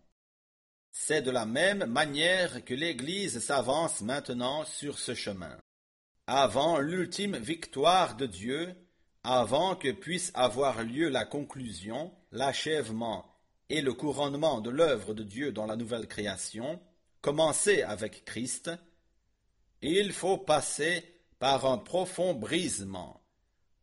C'est 1.00 1.22
de 1.22 1.32
la 1.32 1.46
même 1.46 1.86
manière 1.86 2.66
que 2.66 2.74
l'Église 2.74 3.40
s'avance 3.40 4.02
maintenant 4.02 4.66
sur 4.66 4.98
ce 4.98 5.14
chemin. 5.14 5.56
Avant 6.26 6.80
l'ultime 6.80 7.38
victoire 7.38 8.18
de 8.18 8.26
Dieu, 8.26 8.76
avant 9.24 9.76
que 9.76 9.92
puisse 9.92 10.32
avoir 10.34 10.84
lieu 10.84 11.08
la 11.08 11.24
conclusion, 11.24 12.12
l'achèvement 12.32 13.26
et 13.70 13.82
le 13.82 13.94
couronnement 13.94 14.60
de 14.60 14.72
l'œuvre 14.72 15.14
de 15.14 15.24
Dieu 15.24 15.52
dans 15.54 15.68
la 15.68 15.78
nouvelle 15.78 16.08
création, 16.08 16.82
commencée 17.22 17.84
avec 17.84 18.26
Christ, 18.26 18.72
il 19.84 20.12
faut 20.12 20.40
passer 20.40 21.06
par 21.40 21.68
un 21.68 21.78
profond 21.78 22.34
brisement, 22.34 23.22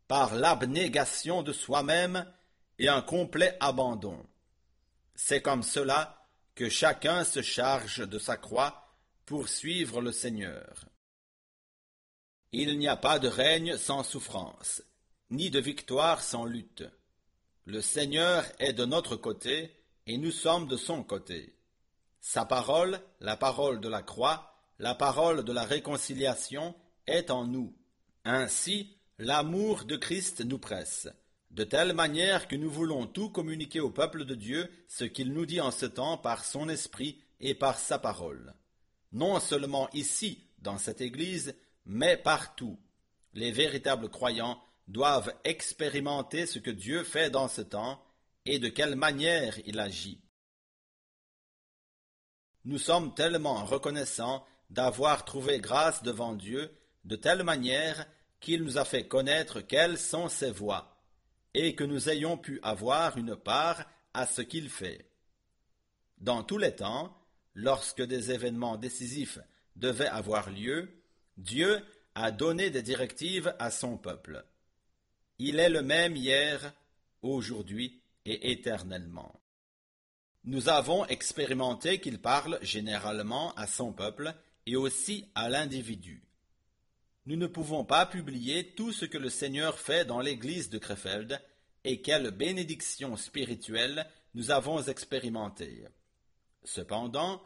par 0.07 0.35
l'abnégation 0.35 1.43
de 1.43 1.53
soi-même 1.53 2.29
et 2.77 2.89
un 2.89 3.01
complet 3.01 3.57
abandon. 3.61 4.23
C'est 5.15 5.41
comme 5.41 5.63
cela 5.63 6.14
que 6.55 6.69
chacun 6.69 7.23
se 7.23 7.41
charge 7.41 8.07
de 8.07 8.17
sa 8.17 8.37
croix 8.37 8.95
pour 9.25 9.49
suivre 9.49 10.01
le 10.01 10.11
Seigneur. 10.11 10.85
Il 12.51 12.79
n'y 12.79 12.87
a 12.87 12.95
pas 12.95 13.19
de 13.19 13.27
règne 13.27 13.75
sans 13.77 14.03
souffrance, 14.03 14.81
ni 15.29 15.49
de 15.49 15.59
victoire 15.59 16.23
sans 16.23 16.45
lutte. 16.45 16.85
Le 17.65 17.81
Seigneur 17.81 18.45
est 18.59 18.73
de 18.73 18.85
notre 18.85 19.17
côté, 19.17 19.75
et 20.07 20.17
nous 20.17 20.31
sommes 20.31 20.67
de 20.67 20.77
son 20.77 21.03
côté. 21.03 21.57
Sa 22.21 22.45
parole, 22.45 23.01
la 23.19 23.35
parole 23.35 23.81
de 23.81 23.89
la 23.89 24.01
croix, 24.01 24.55
la 24.79 24.95
parole 24.95 25.43
de 25.43 25.51
la 25.51 25.63
réconciliation, 25.63 26.75
est 27.07 27.31
en 27.31 27.45
nous. 27.45 27.75
Ainsi, 28.23 28.95
l'amour 29.17 29.85
de 29.85 29.97
Christ 29.97 30.41
nous 30.45 30.59
presse, 30.59 31.09
de 31.55 31.63
telle 31.63 31.93
manière 31.93 32.49
que 32.49 32.57
nous 32.57 32.69
voulons 32.69 33.07
tout 33.07 33.29
communiquer 33.29 33.79
au 33.79 33.89
peuple 33.89 34.25
de 34.25 34.35
Dieu 34.35 34.69
ce 34.89 35.05
qu'il 35.05 35.31
nous 35.31 35.45
dit 35.45 35.61
en 35.61 35.71
ce 35.71 35.85
temps 35.85 36.17
par 36.17 36.43
son 36.43 36.67
esprit 36.67 37.21
et 37.39 37.55
par 37.55 37.79
sa 37.79 37.97
parole. 37.97 38.53
Non 39.13 39.39
seulement 39.39 39.89
ici, 39.93 40.49
dans 40.59 40.77
cette 40.77 40.99
Église, 40.99 41.55
mais 41.85 42.17
partout. 42.17 42.77
Les 43.33 43.51
véritables 43.51 44.09
croyants 44.09 44.61
doivent 44.89 45.33
expérimenter 45.45 46.45
ce 46.45 46.59
que 46.59 46.71
Dieu 46.71 47.05
fait 47.05 47.29
dans 47.29 47.47
ce 47.47 47.61
temps 47.61 48.03
et 48.45 48.59
de 48.59 48.67
quelle 48.67 48.97
manière 48.97 49.57
il 49.65 49.79
agit. 49.79 50.19
Nous 52.65 52.79
sommes 52.79 53.15
tellement 53.15 53.63
reconnaissants 53.63 54.45
d'avoir 54.69 55.23
trouvé 55.23 55.59
grâce 55.59 56.03
devant 56.03 56.33
Dieu 56.33 56.69
de 57.05 57.15
telle 57.15 57.43
manière 57.43 58.05
qu'il 58.41 58.63
nous 58.63 58.77
a 58.77 58.83
fait 58.83 59.07
connaître 59.07 59.61
quelles 59.61 59.97
sont 59.97 60.27
ses 60.27 60.51
voies, 60.51 60.94
et 61.55 61.73
que 61.73 61.85
nous 61.85 62.09
ayons 62.09 62.37
pu 62.37 62.59
avoir 62.63 63.17
une 63.17 63.37
part 63.37 63.85
à 64.13 64.27
ce 64.27 64.41
qu'il 64.41 64.69
fait. 64.69 65.09
Dans 66.17 66.43
tous 66.43 66.57
les 66.57 66.75
temps, 66.75 67.17
lorsque 67.53 68.01
des 68.01 68.31
événements 68.31 68.75
décisifs 68.75 69.39
devaient 69.77 70.07
avoir 70.07 70.51
lieu, 70.51 70.89
Dieu 71.37 71.81
a 72.13 72.31
donné 72.31 72.69
des 72.69 72.81
directives 72.81 73.55
à 73.57 73.71
son 73.71 73.97
peuple. 73.97 74.45
Il 75.39 75.59
est 75.59 75.69
le 75.69 75.81
même 75.81 76.17
hier, 76.17 76.73
aujourd'hui 77.21 78.01
et 78.25 78.51
éternellement. 78.51 79.39
Nous 80.43 80.67
avons 80.67 81.05
expérimenté 81.05 82.01
qu'il 82.01 82.19
parle 82.19 82.59
généralement 82.61 83.53
à 83.53 83.65
son 83.65 83.93
peuple 83.93 84.33
et 84.65 84.75
aussi 84.75 85.25
à 85.35 85.47
l'individu. 85.47 86.24
Nous 87.27 87.37
ne 87.37 87.47
pouvons 87.47 87.83
pas 87.83 88.05
publier 88.05 88.73
tout 88.75 88.91
ce 88.91 89.05
que 89.05 89.17
le 89.17 89.29
Seigneur 89.29 89.79
fait 89.79 90.05
dans 90.05 90.21
l'église 90.21 90.69
de 90.69 90.77
Krefeld 90.77 91.41
et 91.83 92.01
quelle 92.01 92.31
bénédiction 92.31 93.17
spirituelle 93.17 94.07
nous 94.35 94.51
avons 94.51 94.83
expérimentée. 94.83 95.87
Cependant, 96.63 97.41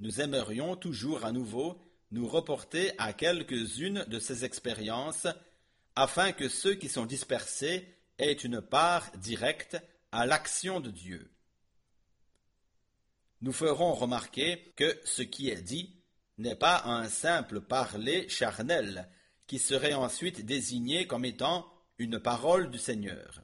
nous 0.00 0.20
aimerions 0.20 0.74
toujours 0.74 1.24
à 1.24 1.32
nouveau 1.32 1.80
nous 2.10 2.26
reporter 2.26 2.92
à 2.98 3.12
quelques-unes 3.12 4.04
de 4.08 4.18
ces 4.18 4.44
expériences 4.44 5.28
afin 5.94 6.32
que 6.32 6.48
ceux 6.48 6.74
qui 6.74 6.88
sont 6.88 7.06
dispersés 7.06 7.86
aient 8.18 8.32
une 8.32 8.60
part 8.60 9.10
directe 9.18 9.76
à 10.10 10.26
l'action 10.26 10.80
de 10.80 10.90
Dieu. 10.90 11.30
Nous 13.42 13.52
ferons 13.52 13.94
remarquer 13.94 14.72
que 14.76 15.00
ce 15.04 15.22
qui 15.22 15.50
est 15.50 15.62
dit 15.62 15.94
n'est 16.38 16.56
pas 16.56 16.82
un 16.84 17.08
simple 17.08 17.60
parler 17.60 18.28
charnel, 18.28 19.08
qui 19.50 19.58
serait 19.58 19.94
ensuite 19.94 20.46
désigné 20.46 21.08
comme 21.08 21.24
étant 21.24 21.66
une 21.98 22.20
parole 22.20 22.70
du 22.70 22.78
Seigneur. 22.78 23.42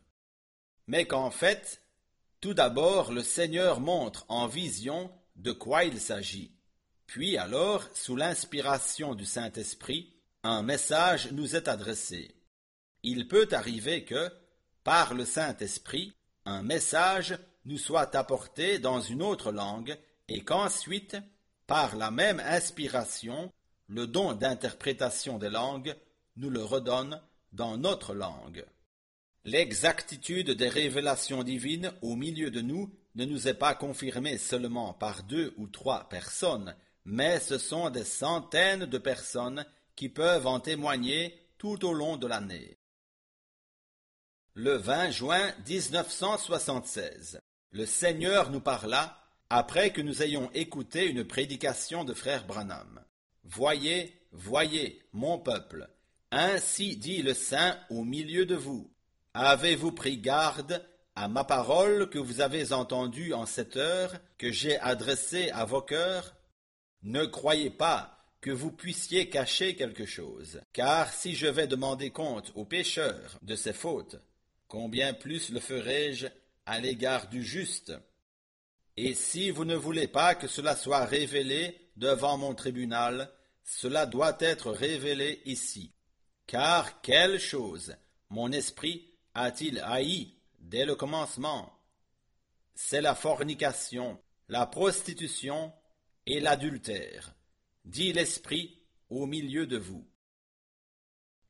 Mais 0.87 1.05
qu'en 1.05 1.33
fait, 1.33 1.83
tout 2.41 2.55
d'abord 2.55 3.11
le 3.11 3.25
Seigneur 3.25 3.81
montre 3.81 4.25
en 4.29 4.47
vision 4.47 5.11
de 5.35 5.51
quoi 5.51 5.83
il 5.83 5.99
s'agit. 5.99 6.53
Puis 7.09 7.37
alors, 7.37 7.89
sous 7.93 8.15
l'inspiration 8.15 9.17
du 9.17 9.25
Saint-Esprit, 9.25 10.15
un 10.45 10.63
message 10.63 11.33
nous 11.33 11.57
est 11.57 11.67
adressé. 11.67 12.37
Il 13.03 13.27
peut 13.27 13.49
arriver 13.51 14.05
que, 14.05 14.31
par 14.85 15.13
le 15.13 15.25
Saint-Esprit, 15.25 16.15
un 16.45 16.63
message 16.63 17.37
nous 17.65 17.79
soit 17.79 18.15
apporté 18.15 18.79
dans 18.79 19.01
une 19.01 19.23
autre 19.23 19.51
langue 19.51 19.99
et 20.29 20.45
qu'ensuite, 20.45 21.17
par 21.67 21.97
la 21.97 22.13
même 22.13 22.39
inspiration, 22.39 23.53
le 23.88 24.07
don 24.07 24.33
d'interprétation 24.33 25.38
des 25.38 25.50
langues 25.50 25.97
nous 26.37 26.50
le 26.50 26.62
redonne 26.62 27.21
dans 27.52 27.76
notre 27.76 28.14
langue. 28.14 28.64
L'exactitude 29.45 30.50
des 30.50 30.69
révélations 30.69 31.45
divines 31.45 31.93
au 32.02 32.16
milieu 32.16 32.50
de 32.50 32.61
nous 32.61 32.93
ne 33.14 33.25
nous 33.25 33.49
est 33.49 33.55
pas 33.55 33.75
confirmée 33.75 34.38
seulement 34.38 34.93
par 34.93 35.23
deux 35.23 35.55
ou 35.57 35.69
trois 35.69 36.09
personnes, 36.09 36.75
mais 37.05 37.38
ce 37.38 37.57
sont 37.57 37.90
des 37.90 38.05
centaines 38.05 38.87
de 38.87 38.99
personnes 38.99 39.64
qui 39.95 40.09
peuvent 40.09 40.47
en 40.47 40.61
témoigner 40.61 41.38
tout 41.59 41.85
au 41.87 41.93
long 41.93 42.16
de 42.16 42.26
l'année. 42.26 42.76
Le 44.55 44.76
20 44.76 45.11
juin 45.11 45.52
1976, 45.66 47.40
le 47.71 47.87
Seigneur 47.87 48.50
nous 48.50 48.61
parla 48.61 49.23
après 49.49 49.93
que 49.93 50.00
nous 50.00 50.23
ayons 50.23 50.50
écouté 50.52 51.07
une 51.07 51.25
prédication 51.25 52.05
de 52.05 52.14
frère 52.14 52.47
Branham. 52.47 53.05
Voyez, 53.49 54.12
voyez, 54.33 55.03
mon 55.12 55.38
peuple, 55.38 55.88
ainsi 56.33 56.97
dit 56.97 57.23
le 57.23 57.33
Saint 57.33 57.79
au 57.91 58.03
milieu 58.03 58.45
de 58.45 58.57
vous. 58.57 58.93
Avez-vous 59.35 59.93
pris 59.93 60.19
garde 60.19 60.85
à 61.15 61.29
ma 61.29 61.45
parole 61.45 62.11
que 62.11 62.19
vous 62.19 62.41
avez 62.41 62.73
entendue 62.73 63.33
en 63.33 63.47
cette 63.47 63.76
heure, 63.76 64.15
que 64.37 64.50
j'ai 64.50 64.79
adressée 64.81 65.50
à 65.50 65.65
vos 65.65 65.81
cœurs? 65.81 66.35
Ne 67.03 67.25
croyez 67.25 67.71
pas 67.71 68.19
que 68.41 68.50
vous 68.50 68.73
puissiez 68.73 69.31
cacher 69.31 69.76
quelque 69.76 70.07
chose, 70.07 70.61
car 70.73 71.12
si 71.12 71.37
je 71.37 71.47
vais 71.47 71.69
demander 71.69 72.11
compte 72.11 72.50
aux 72.57 72.65
pécheurs 72.65 73.38
de 73.43 73.55
ces 73.55 73.73
fautes, 73.73 74.17
combien 74.67 75.15
plus 75.15 75.50
le 75.50 75.61
ferai-je 75.61 76.26
à 76.67 76.81
l'égard 76.81 77.29
du 77.29 77.45
juste? 77.45 77.93
Et 78.97 79.15
si 79.15 79.50
vous 79.50 79.65
ne 79.65 79.76
voulez 79.76 80.09
pas 80.09 80.35
que 80.35 80.49
cela 80.49 80.75
soit 80.75 81.05
révélé 81.05 81.91
devant 81.97 82.38
mon 82.38 82.55
tribunal, 82.55 83.31
cela 83.67 84.07
doit 84.07 84.37
être 84.41 84.71
révélé 84.71 85.43
ici. 85.45 85.93
Car 86.47 87.03
quelle 87.03 87.39
chose 87.39 87.97
mon 88.31 88.53
esprit 88.53 89.13
a-t-il 89.35 89.81
haï 89.81 90.33
dès 90.61 90.87
le 90.87 90.95
commencement? 90.95 91.73
C'est 92.75 93.01
la 93.01 93.15
fornication, 93.15 94.19
la 94.49 94.67
prostitution 94.67 95.73
et 96.27 96.41
l'adultère, 96.41 97.35
dit 97.85 98.13
l'Esprit 98.13 98.83
au 99.11 99.27
milieu 99.27 99.67
de 99.67 99.79
vous. 99.79 100.09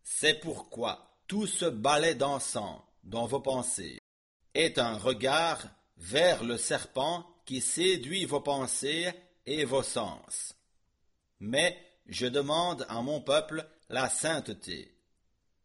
C'est 0.03 0.41
pourquoi 0.41 1.19
tout 1.27 1.47
ce 1.47 1.67
balai 1.67 2.15
d'encens 2.15 2.81
dans 3.05 3.27
vos 3.27 3.41
pensées 3.41 3.99
est 4.55 4.79
un 4.79 4.97
regard 4.97 5.69
vers 5.99 6.45
le 6.45 6.57
serpent 6.57 7.27
qui 7.45 7.61
séduit 7.61 8.25
vos 8.25 8.41
pensées 8.41 9.13
et 9.45 9.65
vos 9.65 9.83
sens. 9.83 10.55
Mais 11.41 11.79
je 12.09 12.27
demande 12.27 12.87
à 12.89 13.03
mon 13.03 13.21
peuple 13.21 13.67
la 13.89 14.09
sainteté, 14.09 14.95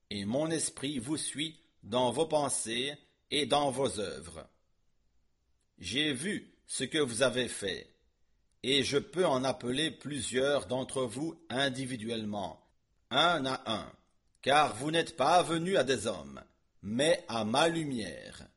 et 0.10 0.26
mon 0.26 0.50
esprit 0.50 1.00
vous 1.00 1.18
suit 1.18 1.60
dans 1.84 2.12
vos 2.12 2.26
pensées 2.26 2.94
et 3.30 3.46
dans 3.46 3.72
vos 3.72 4.00
œuvres. 4.00 4.48
J'ai 5.80 6.14
vu 6.14 6.54
ce 6.68 6.84
que 6.84 6.98
vous 6.98 7.24
avez 7.24 7.48
fait, 7.48 7.88
et 8.64 8.84
je 8.84 8.98
peux 8.98 9.26
en 9.26 9.44
appeler 9.44 9.92
plusieurs 9.92 10.68
d'entre 10.68 11.04
vous 11.04 11.40
individuellement, 11.50 12.64
un 13.10 13.46
à 13.46 13.62
un, 13.66 13.92
car 14.42 14.76
vous 14.76 14.92
n'êtes 14.92 15.16
pas 15.16 15.42
venus 15.44 15.78
à 15.78 15.84
des 15.84 16.08
hommes, 16.08 16.42
mais 16.82 17.24
à 17.28 17.46
ma 17.46 17.68
lumière. 17.68 18.48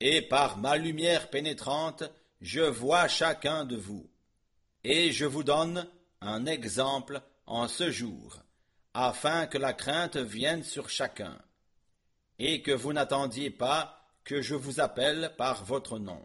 Et 0.00 0.22
par 0.22 0.58
ma 0.58 0.76
lumière 0.76 1.28
pénétrante, 1.28 2.04
je 2.40 2.60
vois 2.60 3.08
chacun 3.08 3.64
de 3.64 3.76
vous. 3.76 4.08
Et 4.84 5.10
je 5.10 5.24
vous 5.24 5.42
donne 5.42 5.88
un 6.20 6.46
exemple 6.46 7.22
en 7.46 7.68
ce 7.68 7.90
jour, 7.90 8.42
afin 8.94 9.46
que 9.46 9.58
la 9.58 9.72
crainte 9.72 10.16
vienne 10.16 10.64
sur 10.64 10.90
chacun, 10.90 11.40
et 12.38 12.62
que 12.62 12.72
vous 12.72 12.92
n'attendiez 12.92 13.50
pas 13.50 14.06
que 14.24 14.42
je 14.42 14.54
vous 14.54 14.80
appelle 14.80 15.34
par 15.38 15.64
votre 15.64 15.98
nom, 15.98 16.24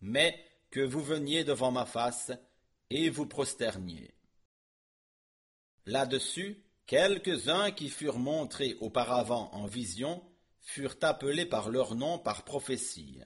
mais 0.00 0.44
que 0.70 0.80
vous 0.80 1.02
veniez 1.02 1.44
devant 1.44 1.70
ma 1.70 1.86
face 1.86 2.30
et 2.90 3.10
vous 3.10 3.26
prosterniez. 3.26 4.14
Là-dessus, 5.86 6.62
quelques-uns 6.86 7.70
qui 7.72 7.88
furent 7.88 8.18
montrés 8.18 8.76
auparavant 8.80 9.50
en 9.52 9.66
vision 9.66 10.22
furent 10.60 10.96
appelés 11.02 11.46
par 11.46 11.70
leur 11.70 11.94
nom 11.94 12.18
par 12.18 12.44
prophétie, 12.44 13.20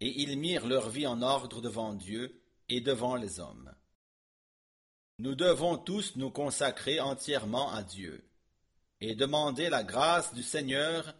et 0.00 0.22
ils 0.22 0.38
mirent 0.38 0.66
leur 0.66 0.88
vie 0.88 1.06
en 1.06 1.22
ordre 1.22 1.60
devant 1.60 1.92
Dieu 1.92 2.40
et 2.68 2.80
devant 2.80 3.16
les 3.16 3.40
hommes. 3.40 3.74
Nous 5.18 5.34
devons 5.34 5.76
tous 5.76 6.16
nous 6.16 6.30
consacrer 6.30 7.00
entièrement 7.00 7.72
à 7.72 7.82
Dieu 7.82 8.24
et 9.00 9.14
demander 9.14 9.68
la 9.68 9.82
grâce 9.82 10.32
du 10.32 10.42
Seigneur 10.42 11.14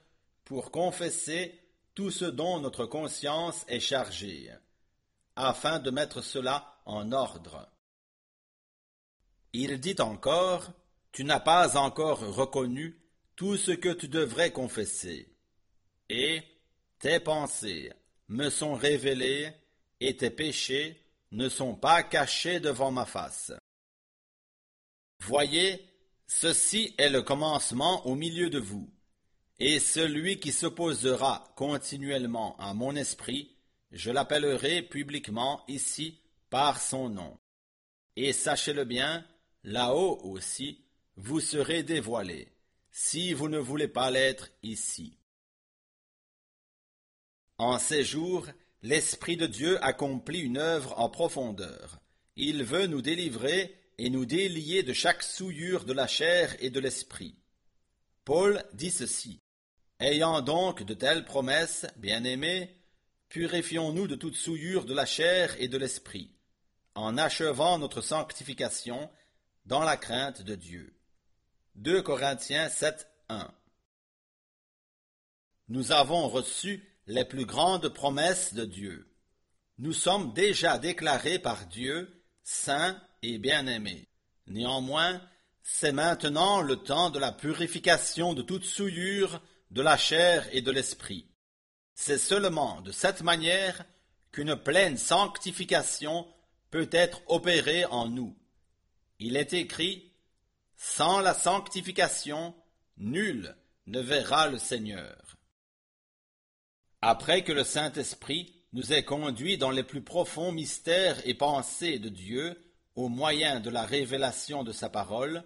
pour 0.45 0.71
confesser 0.71 1.59
tout 1.95 2.11
ce 2.11 2.25
dont 2.25 2.61
notre 2.61 2.87
conscience 2.87 3.65
est 3.69 3.81
chargée, 3.81 4.51
afin 5.37 5.79
de 5.79 5.91
mettre 5.91 6.23
cela 6.23 6.81
en 6.85 7.13
ordre. 7.13 7.69
Il 9.53 9.79
dit 9.81 9.97
encore, 10.01 10.73
Tu 11.13 11.25
n'as 11.25 11.41
pas 11.41 11.77
encore 11.77 12.21
reconnu 12.21 12.99
tout 13.37 13.57
ce 13.57 13.73
que 13.73 13.93
tu 13.93 14.09
devrais 14.09 14.53
confesser, 14.53 15.29
et 16.09 16.43
tes 16.99 17.21
pensées 17.21 17.93
me 18.29 18.49
sont 18.49 18.75
révélées, 18.75 19.53
et 20.01 20.17
tes 20.17 20.31
péchés 20.31 21.01
ne 21.33 21.49
sont 21.49 21.75
pas 21.75 22.03
cachés 22.03 22.61
devant 22.61 22.91
ma 22.91 23.07
face. 23.07 23.53
Voyez, 25.27 25.81
ceci 26.27 26.97
est 26.99 27.09
le 27.09 27.23
commencement 27.23 28.05
au 28.09 28.17
milieu 28.17 28.51
de 28.51 28.59
vous. 28.59 28.91
Et 29.61 29.79
celui 29.79 30.41
qui 30.41 30.51
s'opposera 30.51 31.53
continuellement 31.55 32.57
à 32.59 32.75
mon 32.75 32.97
esprit, 32.97 33.57
je 33.93 34.11
l'appellerai 34.11 34.83
publiquement 34.83 35.63
ici 35.69 36.19
par 36.51 36.81
son 36.81 37.09
nom. 37.09 37.39
Et 38.17 38.33
sachez-le 38.33 38.85
bien, 38.85 39.25
là-haut 39.63 40.19
aussi, 40.25 40.85
vous 41.15 41.39
serez 41.39 41.85
dévoilés, 41.85 42.49
si 42.91 43.33
vous 43.33 43.49
ne 43.49 43.59
voulez 43.59 43.89
pas 43.89 44.11
l'être 44.11 44.51
ici. 44.65 45.19
En 47.59 47.79
ces 47.79 48.03
jours, 48.03 48.49
l'Esprit 48.83 49.37
de 49.37 49.47
Dieu 49.47 49.83
accomplit 49.85 50.41
une 50.41 50.59
œuvre 50.59 50.99
en 50.99 51.09
profondeur. 51.09 52.01
Il 52.35 52.65
veut 52.65 52.89
nous 52.89 53.03
délivrer 53.03 53.82
et 53.99 54.11
nous 54.11 54.25
délier 54.25 54.83
de 54.83 54.93
chaque 54.93 55.23
souillure 55.23 55.85
de 55.85 55.93
la 55.93 56.07
chair 56.07 56.57
et 56.61 56.71
de 56.71 56.81
l'esprit. 56.81 57.37
Paul 58.25 58.65
dit 58.73 58.91
ceci. 58.91 59.41
Ayant 59.99 60.41
donc 60.41 60.83
de 60.83 60.95
telles 60.95 61.25
promesses, 61.25 61.87
bien-aimés, 61.97 62.77
purifions-nous 63.29 64.09
de 64.09 64.17
toute 64.17 64.35
souillure 64.35 64.85
de 64.85 64.95
la 64.95 65.07
chair 65.07 65.55
et 65.61 65.69
de 65.69 65.79
l'esprit, 65.79 66.35
en 66.95 67.17
achevant 67.17 67.79
notre 67.79 68.01
sanctification 68.01 69.11
dans 69.65 69.83
la 69.83 69.97
crainte 69.97 70.43
de 70.43 70.55
Dieu. 70.55 70.99
2 71.77 72.03
Corinthiens 72.03 72.69
7, 72.69 73.07
1 73.29 73.51
Nous 75.69 75.93
avons 75.93 76.29
reçu 76.29 76.85
les 77.07 77.25
plus 77.25 77.47
grandes 77.47 77.89
promesses 77.89 78.55
de 78.55 78.65
Dieu. 78.65 79.09
Nous 79.79 79.93
sommes 79.93 80.33
déjà 80.33 80.79
déclarés 80.79 81.39
par 81.39 81.67
Dieu 81.67 82.23
saints 82.43 83.01
et 83.23 83.39
bien-aimés. 83.39 84.09
Néanmoins, 84.47 85.21
c'est 85.63 85.93
maintenant 85.93 86.61
le 86.61 86.77
temps 86.77 87.11
de 87.11 87.19
la 87.19 87.33
purification 87.33 88.35
de 88.35 88.43
toute 88.43 88.65
souillure 88.65 89.41
de 89.71 89.83
la 89.83 89.97
chair 89.97 90.47
et 90.53 90.61
de 90.61 90.71
l'esprit. 90.71 91.27
C'est 91.95 92.19
seulement 92.19 92.81
de 92.81 92.93
cette 92.93 93.23
manière 93.23 93.85
qu'une 94.33 94.57
pleine 94.57 94.99
sanctification 94.99 96.27
peut 96.71 96.89
être 96.91 97.23
opérée 97.27 97.85
en 97.87 98.09
nous. 98.09 98.37
Il 99.19 99.37
est 99.37 99.53
écrit 99.53 100.13
Sans 100.77 101.21
la 101.21 101.35
sanctification, 101.35 102.55
nul 102.97 103.55
ne 103.87 104.01
verra 104.01 104.49
le 104.49 104.59
Seigneur. 104.59 105.37
Après 107.01 107.45
que 107.45 107.53
le 107.53 107.65
Saint-Esprit 107.65 108.55
nous 108.73 108.93
ait 108.93 109.05
conduits 109.05 109.59
dans 109.59 109.71
les 109.71 109.83
plus 109.83 110.03
profonds 110.03 110.53
mystères 110.53 111.21
et 111.27 111.35
pensées 111.35 111.99
de 111.99 112.09
Dieu, 112.09 112.57
au 112.97 113.09
moyen 113.09 113.61
de 113.61 113.71
la 113.71 113.85
révélation 113.85 114.65
de 114.65 114.73
sa 114.73 114.89
parole, 114.89 115.45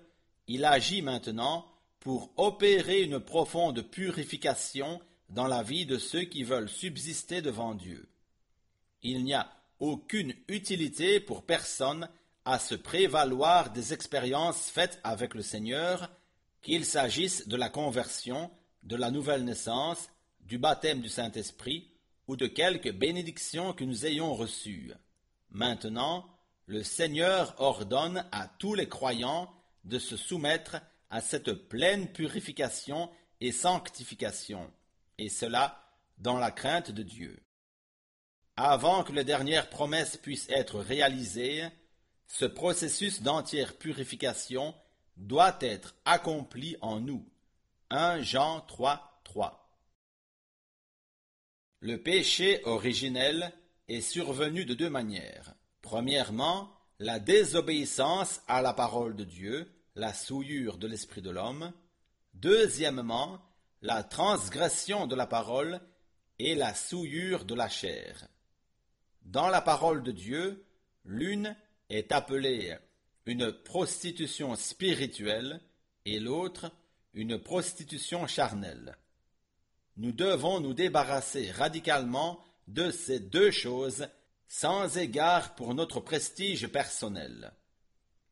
il 0.48 0.64
agit 0.64 1.02
maintenant 1.02 1.66
pour 2.00 2.32
opérer 2.36 3.02
une 3.02 3.20
profonde 3.20 3.82
purification 3.82 5.00
dans 5.28 5.46
la 5.46 5.62
vie 5.62 5.86
de 5.86 5.98
ceux 5.98 6.22
qui 6.22 6.44
veulent 6.44 6.68
subsister 6.68 7.42
devant 7.42 7.74
Dieu. 7.74 8.08
Il 9.02 9.24
n'y 9.24 9.34
a 9.34 9.50
aucune 9.80 10.34
utilité 10.48 11.20
pour 11.20 11.44
personne 11.44 12.08
à 12.44 12.58
se 12.58 12.74
prévaloir 12.74 13.72
des 13.72 13.92
expériences 13.92 14.70
faites 14.70 15.00
avec 15.02 15.34
le 15.34 15.42
Seigneur, 15.42 16.10
qu'il 16.62 16.84
s'agisse 16.84 17.48
de 17.48 17.56
la 17.56 17.68
conversion, 17.68 18.50
de 18.84 18.96
la 18.96 19.10
nouvelle 19.10 19.44
naissance, 19.44 20.08
du 20.40 20.58
baptême 20.58 21.00
du 21.00 21.08
Saint-Esprit 21.08 21.90
ou 22.28 22.36
de 22.36 22.46
quelque 22.46 22.88
bénédiction 22.88 23.72
que 23.72 23.84
nous 23.84 24.06
ayons 24.06 24.34
reçue. 24.34 24.92
Maintenant, 25.50 26.26
le 26.66 26.82
Seigneur 26.82 27.54
ordonne 27.58 28.24
à 28.32 28.48
tous 28.48 28.74
les 28.74 28.88
croyants 28.88 29.52
de 29.84 29.98
se 29.98 30.16
soumettre 30.16 30.76
à 31.10 31.20
cette 31.20 31.52
pleine 31.52 32.12
purification 32.12 33.08
et 33.40 33.52
sanctification, 33.52 34.72
et 35.18 35.28
cela 35.28 35.80
dans 36.18 36.38
la 36.38 36.50
crainte 36.50 36.90
de 36.90 37.04
Dieu. 37.04 37.40
Avant 38.56 39.04
que 39.04 39.12
les 39.12 39.22
dernières 39.22 39.70
promesses 39.70 40.16
puissent 40.16 40.48
être 40.48 40.80
réalisées, 40.80 41.64
ce 42.26 42.46
processus 42.46 43.22
d'entière 43.22 43.76
purification 43.76 44.74
doit 45.16 45.56
être 45.60 45.94
accompli 46.04 46.76
en 46.80 46.98
nous. 46.98 47.28
1 47.90 48.22
Jean 48.22 48.62
3, 48.62 49.20
3. 49.22 49.70
Le 51.80 52.02
péché 52.02 52.60
originel 52.64 53.52
est 53.86 54.00
survenu 54.00 54.64
de 54.64 54.74
deux 54.74 54.90
manières. 54.90 55.54
Premièrement, 55.86 56.68
la 56.98 57.20
désobéissance 57.20 58.40
à 58.48 58.60
la 58.60 58.72
parole 58.72 59.14
de 59.14 59.22
Dieu, 59.22 59.70
la 59.94 60.12
souillure 60.12 60.78
de 60.78 60.88
l'esprit 60.88 61.22
de 61.22 61.30
l'homme. 61.30 61.72
Deuxièmement, 62.34 63.40
la 63.82 64.02
transgression 64.02 65.06
de 65.06 65.14
la 65.14 65.28
parole 65.28 65.80
et 66.40 66.56
la 66.56 66.74
souillure 66.74 67.44
de 67.44 67.54
la 67.54 67.68
chair. 67.68 68.26
Dans 69.22 69.46
la 69.46 69.60
parole 69.60 70.02
de 70.02 70.10
Dieu, 70.10 70.66
l'une 71.04 71.54
est 71.88 72.10
appelée 72.10 72.76
une 73.24 73.52
prostitution 73.52 74.56
spirituelle 74.56 75.60
et 76.04 76.18
l'autre 76.18 76.72
une 77.14 77.38
prostitution 77.38 78.26
charnelle. 78.26 78.98
Nous 79.96 80.10
devons 80.10 80.58
nous 80.58 80.74
débarrasser 80.74 81.52
radicalement 81.52 82.40
de 82.66 82.90
ces 82.90 83.20
deux 83.20 83.52
choses 83.52 84.08
sans 84.48 84.96
égard 84.96 85.54
pour 85.54 85.74
notre 85.74 86.00
prestige 86.00 86.66
personnel. 86.68 87.52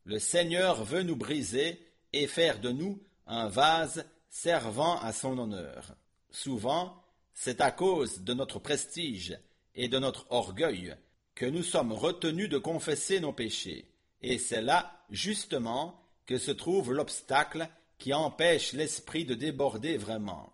Le 0.04 0.18
Seigneur 0.18 0.84
veut 0.84 1.02
nous 1.02 1.16
briser 1.16 1.80
et 2.12 2.26
faire 2.26 2.60
de 2.60 2.70
nous 2.70 3.02
un 3.26 3.48
vase 3.48 4.04
servant 4.28 4.98
à 5.00 5.12
son 5.12 5.38
honneur. 5.38 5.96
Souvent, 6.30 7.02
c'est 7.32 7.60
à 7.60 7.70
cause 7.70 8.20
de 8.22 8.34
notre 8.34 8.58
prestige 8.58 9.38
et 9.74 9.88
de 9.88 9.98
notre 9.98 10.26
orgueil 10.30 10.96
que 11.34 11.46
nous 11.46 11.62
sommes 11.62 11.92
retenus 11.92 12.48
de 12.48 12.58
confesser 12.58 13.18
nos 13.18 13.32
péchés. 13.32 13.90
Et 14.22 14.38
c'est 14.38 14.62
là, 14.62 15.04
justement, 15.10 16.00
que 16.26 16.38
se 16.38 16.50
trouve 16.50 16.92
l'obstacle 16.92 17.68
qui 17.98 18.12
empêche 18.12 18.72
l'esprit 18.72 19.24
de 19.24 19.34
déborder 19.34 19.96
vraiment, 19.96 20.52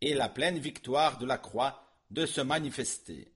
et 0.00 0.14
la 0.14 0.28
pleine 0.28 0.58
victoire 0.58 1.18
de 1.18 1.26
la 1.26 1.38
croix 1.38 1.84
de 2.10 2.26
se 2.26 2.40
manifester. 2.40 3.33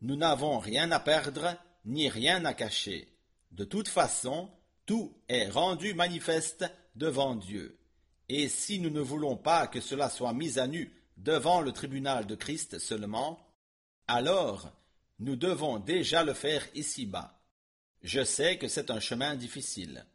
Nous 0.00 0.16
n'avons 0.16 0.58
rien 0.58 0.90
à 0.92 1.00
perdre, 1.00 1.56
ni 1.84 2.08
rien 2.08 2.44
à 2.44 2.54
cacher. 2.54 3.08
De 3.50 3.64
toute 3.64 3.88
façon, 3.88 4.50
tout 4.86 5.12
est 5.28 5.48
rendu 5.48 5.94
manifeste 5.94 6.64
devant 6.94 7.34
Dieu. 7.34 7.78
Et 8.28 8.48
si 8.48 8.78
nous 8.78 8.90
ne 8.90 9.00
voulons 9.00 9.36
pas 9.36 9.66
que 9.66 9.80
cela 9.80 10.10
soit 10.10 10.32
mis 10.32 10.58
à 10.58 10.66
nu 10.66 10.92
devant 11.16 11.60
le 11.60 11.72
tribunal 11.72 12.26
de 12.26 12.34
Christ 12.34 12.78
seulement, 12.78 13.40
alors 14.06 14.70
nous 15.18 15.36
devons 15.36 15.78
déjà 15.78 16.22
le 16.22 16.34
faire 16.34 16.66
ici-bas. 16.74 17.40
Je 18.02 18.22
sais 18.22 18.58
que 18.58 18.68
c'est 18.68 18.90
un 18.90 19.00
chemin 19.00 19.34
difficile, 19.34 20.06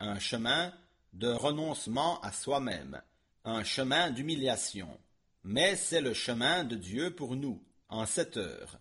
un 0.00 0.18
chemin 0.18 0.72
de 1.12 1.28
renoncement 1.28 2.20
à 2.20 2.32
soi-même, 2.32 3.00
un 3.44 3.62
chemin 3.62 4.10
d'humiliation, 4.10 4.98
mais 5.44 5.76
c'est 5.76 6.00
le 6.00 6.14
chemin 6.14 6.64
de 6.64 6.76
Dieu 6.76 7.14
pour 7.14 7.36
nous, 7.36 7.62
en 7.88 8.06
cette 8.06 8.36
heure. 8.36 8.78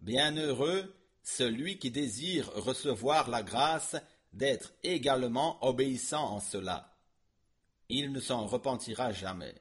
Bienheureux 0.00 0.94
celui 1.22 1.78
qui 1.78 1.90
désire 1.90 2.50
recevoir 2.54 3.28
la 3.28 3.42
grâce 3.42 3.96
d'être 4.32 4.72
également 4.82 5.62
obéissant 5.64 6.36
en 6.36 6.40
cela. 6.40 6.96
Il 7.88 8.12
ne 8.12 8.20
s'en 8.20 8.46
repentira 8.46 9.12
jamais. 9.12 9.54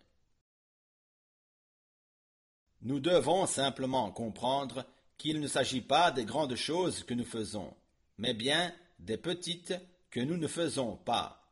Nous 2.81 2.99
devons 2.99 3.45
simplement 3.45 4.11
comprendre 4.11 4.85
qu'il 5.17 5.41
ne 5.41 5.47
s'agit 5.47 5.81
pas 5.81 6.11
des 6.11 6.23
grandes 6.23 6.55
choses 6.55 7.03
que 7.03 7.13
nous 7.13 7.25
faisons, 7.25 7.75
mais 8.17 8.33
bien 8.33 8.73
des 8.99 9.17
petites 9.17 9.73
que 10.09 10.21
nous 10.21 10.37
ne 10.37 10.47
faisons 10.47 10.95
pas. 10.95 11.51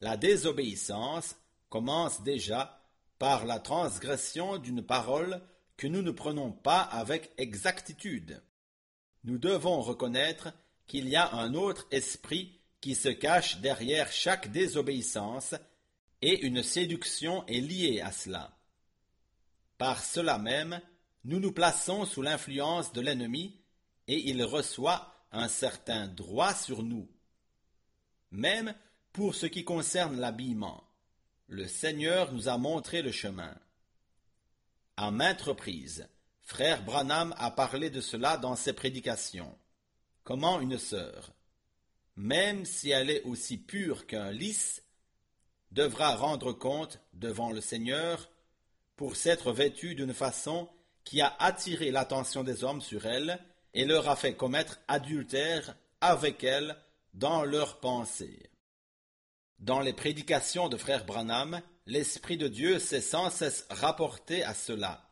La 0.00 0.16
désobéissance 0.16 1.36
commence 1.70 2.22
déjà 2.22 2.82
par 3.18 3.46
la 3.46 3.58
transgression 3.58 4.58
d'une 4.58 4.82
parole 4.82 5.40
nous 5.86 6.02
ne 6.02 6.10
prenons 6.10 6.52
pas 6.52 6.80
avec 6.80 7.32
exactitude. 7.38 8.42
Nous 9.24 9.38
devons 9.38 9.80
reconnaître 9.80 10.52
qu'il 10.86 11.08
y 11.08 11.16
a 11.16 11.32
un 11.32 11.54
autre 11.54 11.86
esprit 11.90 12.60
qui 12.80 12.94
se 12.94 13.08
cache 13.08 13.58
derrière 13.60 14.10
chaque 14.12 14.50
désobéissance, 14.50 15.54
et 16.20 16.44
une 16.46 16.62
séduction 16.62 17.46
est 17.46 17.60
liée 17.60 18.00
à 18.00 18.12
cela. 18.12 18.56
Par 19.78 20.02
cela 20.02 20.38
même, 20.38 20.80
nous 21.24 21.40
nous 21.40 21.52
plaçons 21.52 22.04
sous 22.04 22.22
l'influence 22.22 22.92
de 22.92 23.00
l'ennemi 23.00 23.60
et 24.06 24.30
il 24.30 24.42
reçoit 24.44 25.12
un 25.32 25.48
certain 25.48 26.08
droit 26.08 26.54
sur 26.54 26.82
nous. 26.82 27.08
Même 28.30 28.74
pour 29.12 29.34
ce 29.34 29.46
qui 29.46 29.64
concerne 29.64 30.18
l'habillement, 30.18 30.84
le 31.48 31.66
Seigneur 31.66 32.32
nous 32.32 32.48
a 32.48 32.58
montré 32.58 33.02
le 33.02 33.12
chemin. 33.12 33.56
À 34.96 35.10
maintes 35.10 35.42
reprises, 35.42 36.06
frère 36.42 36.84
Branham 36.84 37.34
a 37.38 37.50
parlé 37.50 37.88
de 37.88 38.00
cela 38.00 38.36
dans 38.36 38.56
ses 38.56 38.74
prédications. 38.74 39.56
Comment 40.22 40.60
une 40.60 40.78
sœur, 40.78 41.32
même 42.16 42.64
si 42.64 42.90
elle 42.90 43.10
est 43.10 43.22
aussi 43.22 43.56
pure 43.56 44.06
qu'un 44.06 44.30
lys, 44.30 44.82
devra 45.70 46.14
rendre 46.14 46.52
compte 46.52 47.00
devant 47.14 47.50
le 47.50 47.60
Seigneur 47.62 48.30
pour 48.96 49.16
s'être 49.16 49.52
vêtue 49.52 49.94
d'une 49.94 50.12
façon 50.12 50.68
qui 51.04 51.20
a 51.22 51.34
attiré 51.38 51.90
l'attention 51.90 52.44
des 52.44 52.62
hommes 52.62 52.82
sur 52.82 53.06
elle 53.06 53.40
et 53.74 53.86
leur 53.86 54.08
a 54.08 54.16
fait 54.16 54.34
commettre 54.34 54.78
adultère 54.88 55.74
avec 56.00 56.44
elle 56.44 56.76
dans 57.14 57.44
leurs 57.44 57.80
pensées. 57.80 58.50
Dans 59.58 59.80
les 59.80 59.92
prédications 59.92 60.68
de 60.68 60.76
frère 60.76 61.04
Branham, 61.04 61.60
l'Esprit 61.86 62.36
de 62.36 62.48
Dieu 62.48 62.78
s'est 62.78 63.00
sans 63.00 63.30
cesse 63.30 63.66
rapporté 63.70 64.42
à 64.44 64.54
cela, 64.54 65.08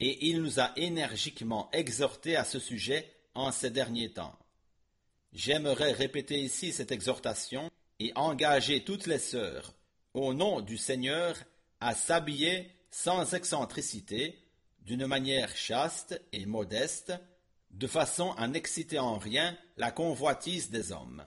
et 0.00 0.28
il 0.28 0.42
nous 0.42 0.60
a 0.60 0.72
énergiquement 0.76 1.70
exhortés 1.72 2.36
à 2.36 2.44
ce 2.44 2.58
sujet 2.58 3.12
en 3.34 3.52
ces 3.52 3.70
derniers 3.70 4.12
temps. 4.12 4.38
J'aimerais 5.32 5.92
répéter 5.92 6.38
ici 6.40 6.72
cette 6.72 6.92
exhortation 6.92 7.70
et 7.98 8.12
engager 8.16 8.84
toutes 8.84 9.06
les 9.06 9.18
sœurs, 9.18 9.74
au 10.14 10.34
nom 10.34 10.60
du 10.60 10.76
Seigneur, 10.76 11.36
à 11.80 11.94
s'habiller 11.94 12.70
sans 12.90 13.34
excentricité, 13.34 14.38
d'une 14.80 15.06
manière 15.06 15.56
chaste 15.56 16.20
et 16.32 16.44
modeste, 16.44 17.12
de 17.70 17.86
façon 17.86 18.32
à 18.32 18.48
n'exciter 18.48 18.98
en 18.98 19.18
rien 19.18 19.56
la 19.76 19.90
convoitise 19.90 20.70
des 20.70 20.92
hommes. 20.92 21.24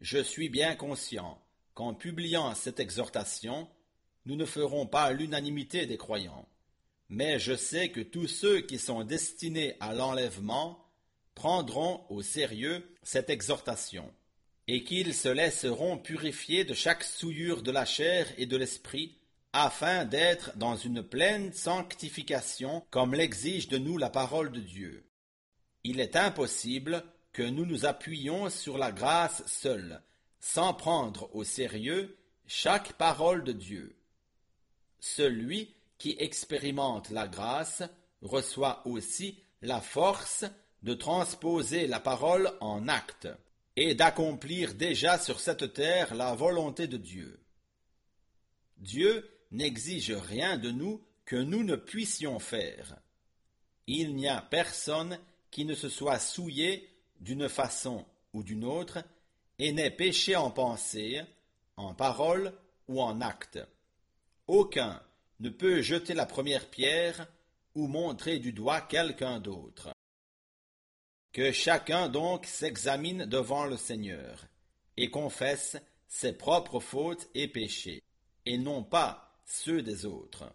Je 0.00 0.18
suis 0.18 0.48
bien 0.48 0.74
conscient 0.76 1.38
qu'en 1.74 1.94
publiant 1.94 2.54
cette 2.54 2.80
exhortation, 2.80 3.68
nous 4.26 4.36
ne 4.36 4.44
ferons 4.44 4.86
pas 4.86 5.12
l'unanimité 5.12 5.86
des 5.86 5.96
croyants, 5.96 6.48
mais 7.08 7.38
je 7.38 7.56
sais 7.56 7.90
que 7.90 8.00
tous 8.00 8.28
ceux 8.28 8.60
qui 8.60 8.78
sont 8.78 9.04
destinés 9.04 9.76
à 9.80 9.94
l'enlèvement 9.94 10.86
prendront 11.34 12.04
au 12.08 12.22
sérieux 12.22 12.86
cette 13.02 13.30
exhortation, 13.30 14.12
et 14.68 14.84
qu'ils 14.84 15.14
se 15.14 15.28
laisseront 15.28 15.98
purifier 15.98 16.64
de 16.64 16.74
chaque 16.74 17.02
souillure 17.02 17.62
de 17.62 17.70
la 17.70 17.84
chair 17.84 18.26
et 18.36 18.46
de 18.46 18.56
l'esprit, 18.56 19.16
afin 19.52 20.04
d'être 20.04 20.56
dans 20.56 20.76
une 20.76 21.02
pleine 21.02 21.52
sanctification 21.52 22.84
comme 22.90 23.14
l'exige 23.14 23.68
de 23.68 23.78
nous 23.78 23.98
la 23.98 24.10
parole 24.10 24.52
de 24.52 24.60
Dieu. 24.60 25.04
Il 25.82 25.98
est 25.98 26.14
impossible 26.14 27.02
que 27.32 27.42
nous 27.42 27.66
nous 27.66 27.86
appuyions 27.86 28.50
sur 28.50 28.78
la 28.78 28.92
grâce 28.92 29.42
seule, 29.46 30.02
sans 30.40 30.74
prendre 30.74 31.34
au 31.34 31.44
sérieux 31.44 32.16
chaque 32.46 32.94
parole 32.94 33.44
de 33.44 33.52
Dieu. 33.52 33.96
Celui 34.98 35.74
qui 35.98 36.16
expérimente 36.18 37.10
la 37.10 37.28
grâce 37.28 37.82
reçoit 38.22 38.86
aussi 38.86 39.42
la 39.62 39.80
force 39.80 40.44
de 40.82 40.94
transposer 40.94 41.86
la 41.86 42.00
parole 42.00 42.50
en 42.60 42.88
acte 42.88 43.28
et 43.76 43.94
d'accomplir 43.94 44.74
déjà 44.74 45.18
sur 45.18 45.40
cette 45.40 45.74
terre 45.74 46.14
la 46.14 46.34
volonté 46.34 46.86
de 46.86 46.96
Dieu. 46.96 47.40
Dieu 48.78 49.30
n'exige 49.50 50.12
rien 50.12 50.56
de 50.56 50.70
nous 50.70 51.04
que 51.24 51.36
nous 51.36 51.62
ne 51.62 51.76
puissions 51.76 52.38
faire. 52.38 52.96
Il 53.86 54.16
n'y 54.16 54.28
a 54.28 54.40
personne 54.40 55.18
qui 55.50 55.64
ne 55.64 55.74
se 55.74 55.88
soit 55.88 56.18
souillé 56.18 56.88
d'une 57.20 57.48
façon 57.48 58.06
ou 58.32 58.42
d'une 58.42 58.64
autre 58.64 59.04
et 59.60 59.72
n'ait 59.72 59.90
péché 59.90 60.36
en 60.36 60.50
pensée, 60.50 61.20
en 61.76 61.94
parole 61.94 62.54
ou 62.88 63.00
en 63.02 63.20
acte. 63.20 63.58
Aucun 64.46 65.00
ne 65.38 65.50
peut 65.50 65.82
jeter 65.82 66.14
la 66.14 66.24
première 66.24 66.70
pierre 66.70 67.28
ou 67.74 67.86
montrer 67.86 68.38
du 68.38 68.54
doigt 68.54 68.80
quelqu'un 68.80 69.38
d'autre. 69.38 69.90
Que 71.32 71.52
chacun 71.52 72.08
donc 72.08 72.46
s'examine 72.46 73.26
devant 73.26 73.66
le 73.66 73.76
Seigneur 73.76 74.46
et 74.96 75.10
confesse 75.10 75.76
ses 76.08 76.32
propres 76.32 76.80
fautes 76.80 77.28
et 77.34 77.46
péchés, 77.46 78.02
et 78.46 78.56
non 78.56 78.82
pas 78.82 79.38
ceux 79.44 79.82
des 79.82 80.06
autres. 80.06 80.50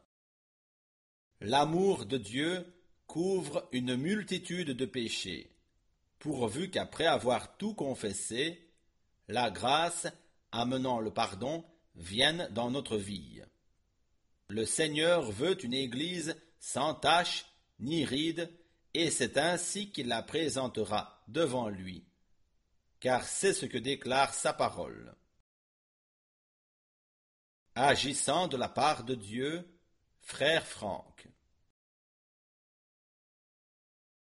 L'amour 1.42 2.08
de 2.08 2.18
Dieu 2.18 2.74
couvre 3.06 3.70
une 3.72 3.96
multitude 3.96 4.72
de 4.72 4.86
péchés, 4.86 5.52
pourvu 6.18 6.72
qu'après 6.72 7.06
avoir 7.06 7.56
tout 7.58 7.76
confessé, 7.76 8.65
la 9.28 9.50
grâce 9.50 10.08
amenant 10.52 11.00
le 11.00 11.12
pardon 11.12 11.66
vienne 11.96 12.48
dans 12.52 12.72
notre 12.72 12.98
vie. 12.98 13.42
Le 14.50 14.66
Seigneur 14.66 15.32
veut 15.32 15.64
une 15.64 15.74
Église 15.74 16.36
sans 16.60 16.94
tache 16.94 17.46
ni 17.80 18.06
ride, 18.06 18.52
et 18.94 19.12
c'est 19.12 19.38
ainsi 19.38 19.92
qu'il 19.92 20.08
la 20.08 20.24
présentera 20.24 21.24
devant 21.28 21.68
lui, 21.68 22.06
car 23.00 23.26
c'est 23.26 23.54
ce 23.54 23.66
que 23.66 23.78
déclare 23.78 24.34
sa 24.34 24.54
parole. 24.54 25.16
Agissant 27.76 28.48
de 28.48 28.56
la 28.56 28.70
part 28.70 29.04
de 29.04 29.16
Dieu, 29.16 29.68
frère 30.22 30.66
Franck. 30.66 31.15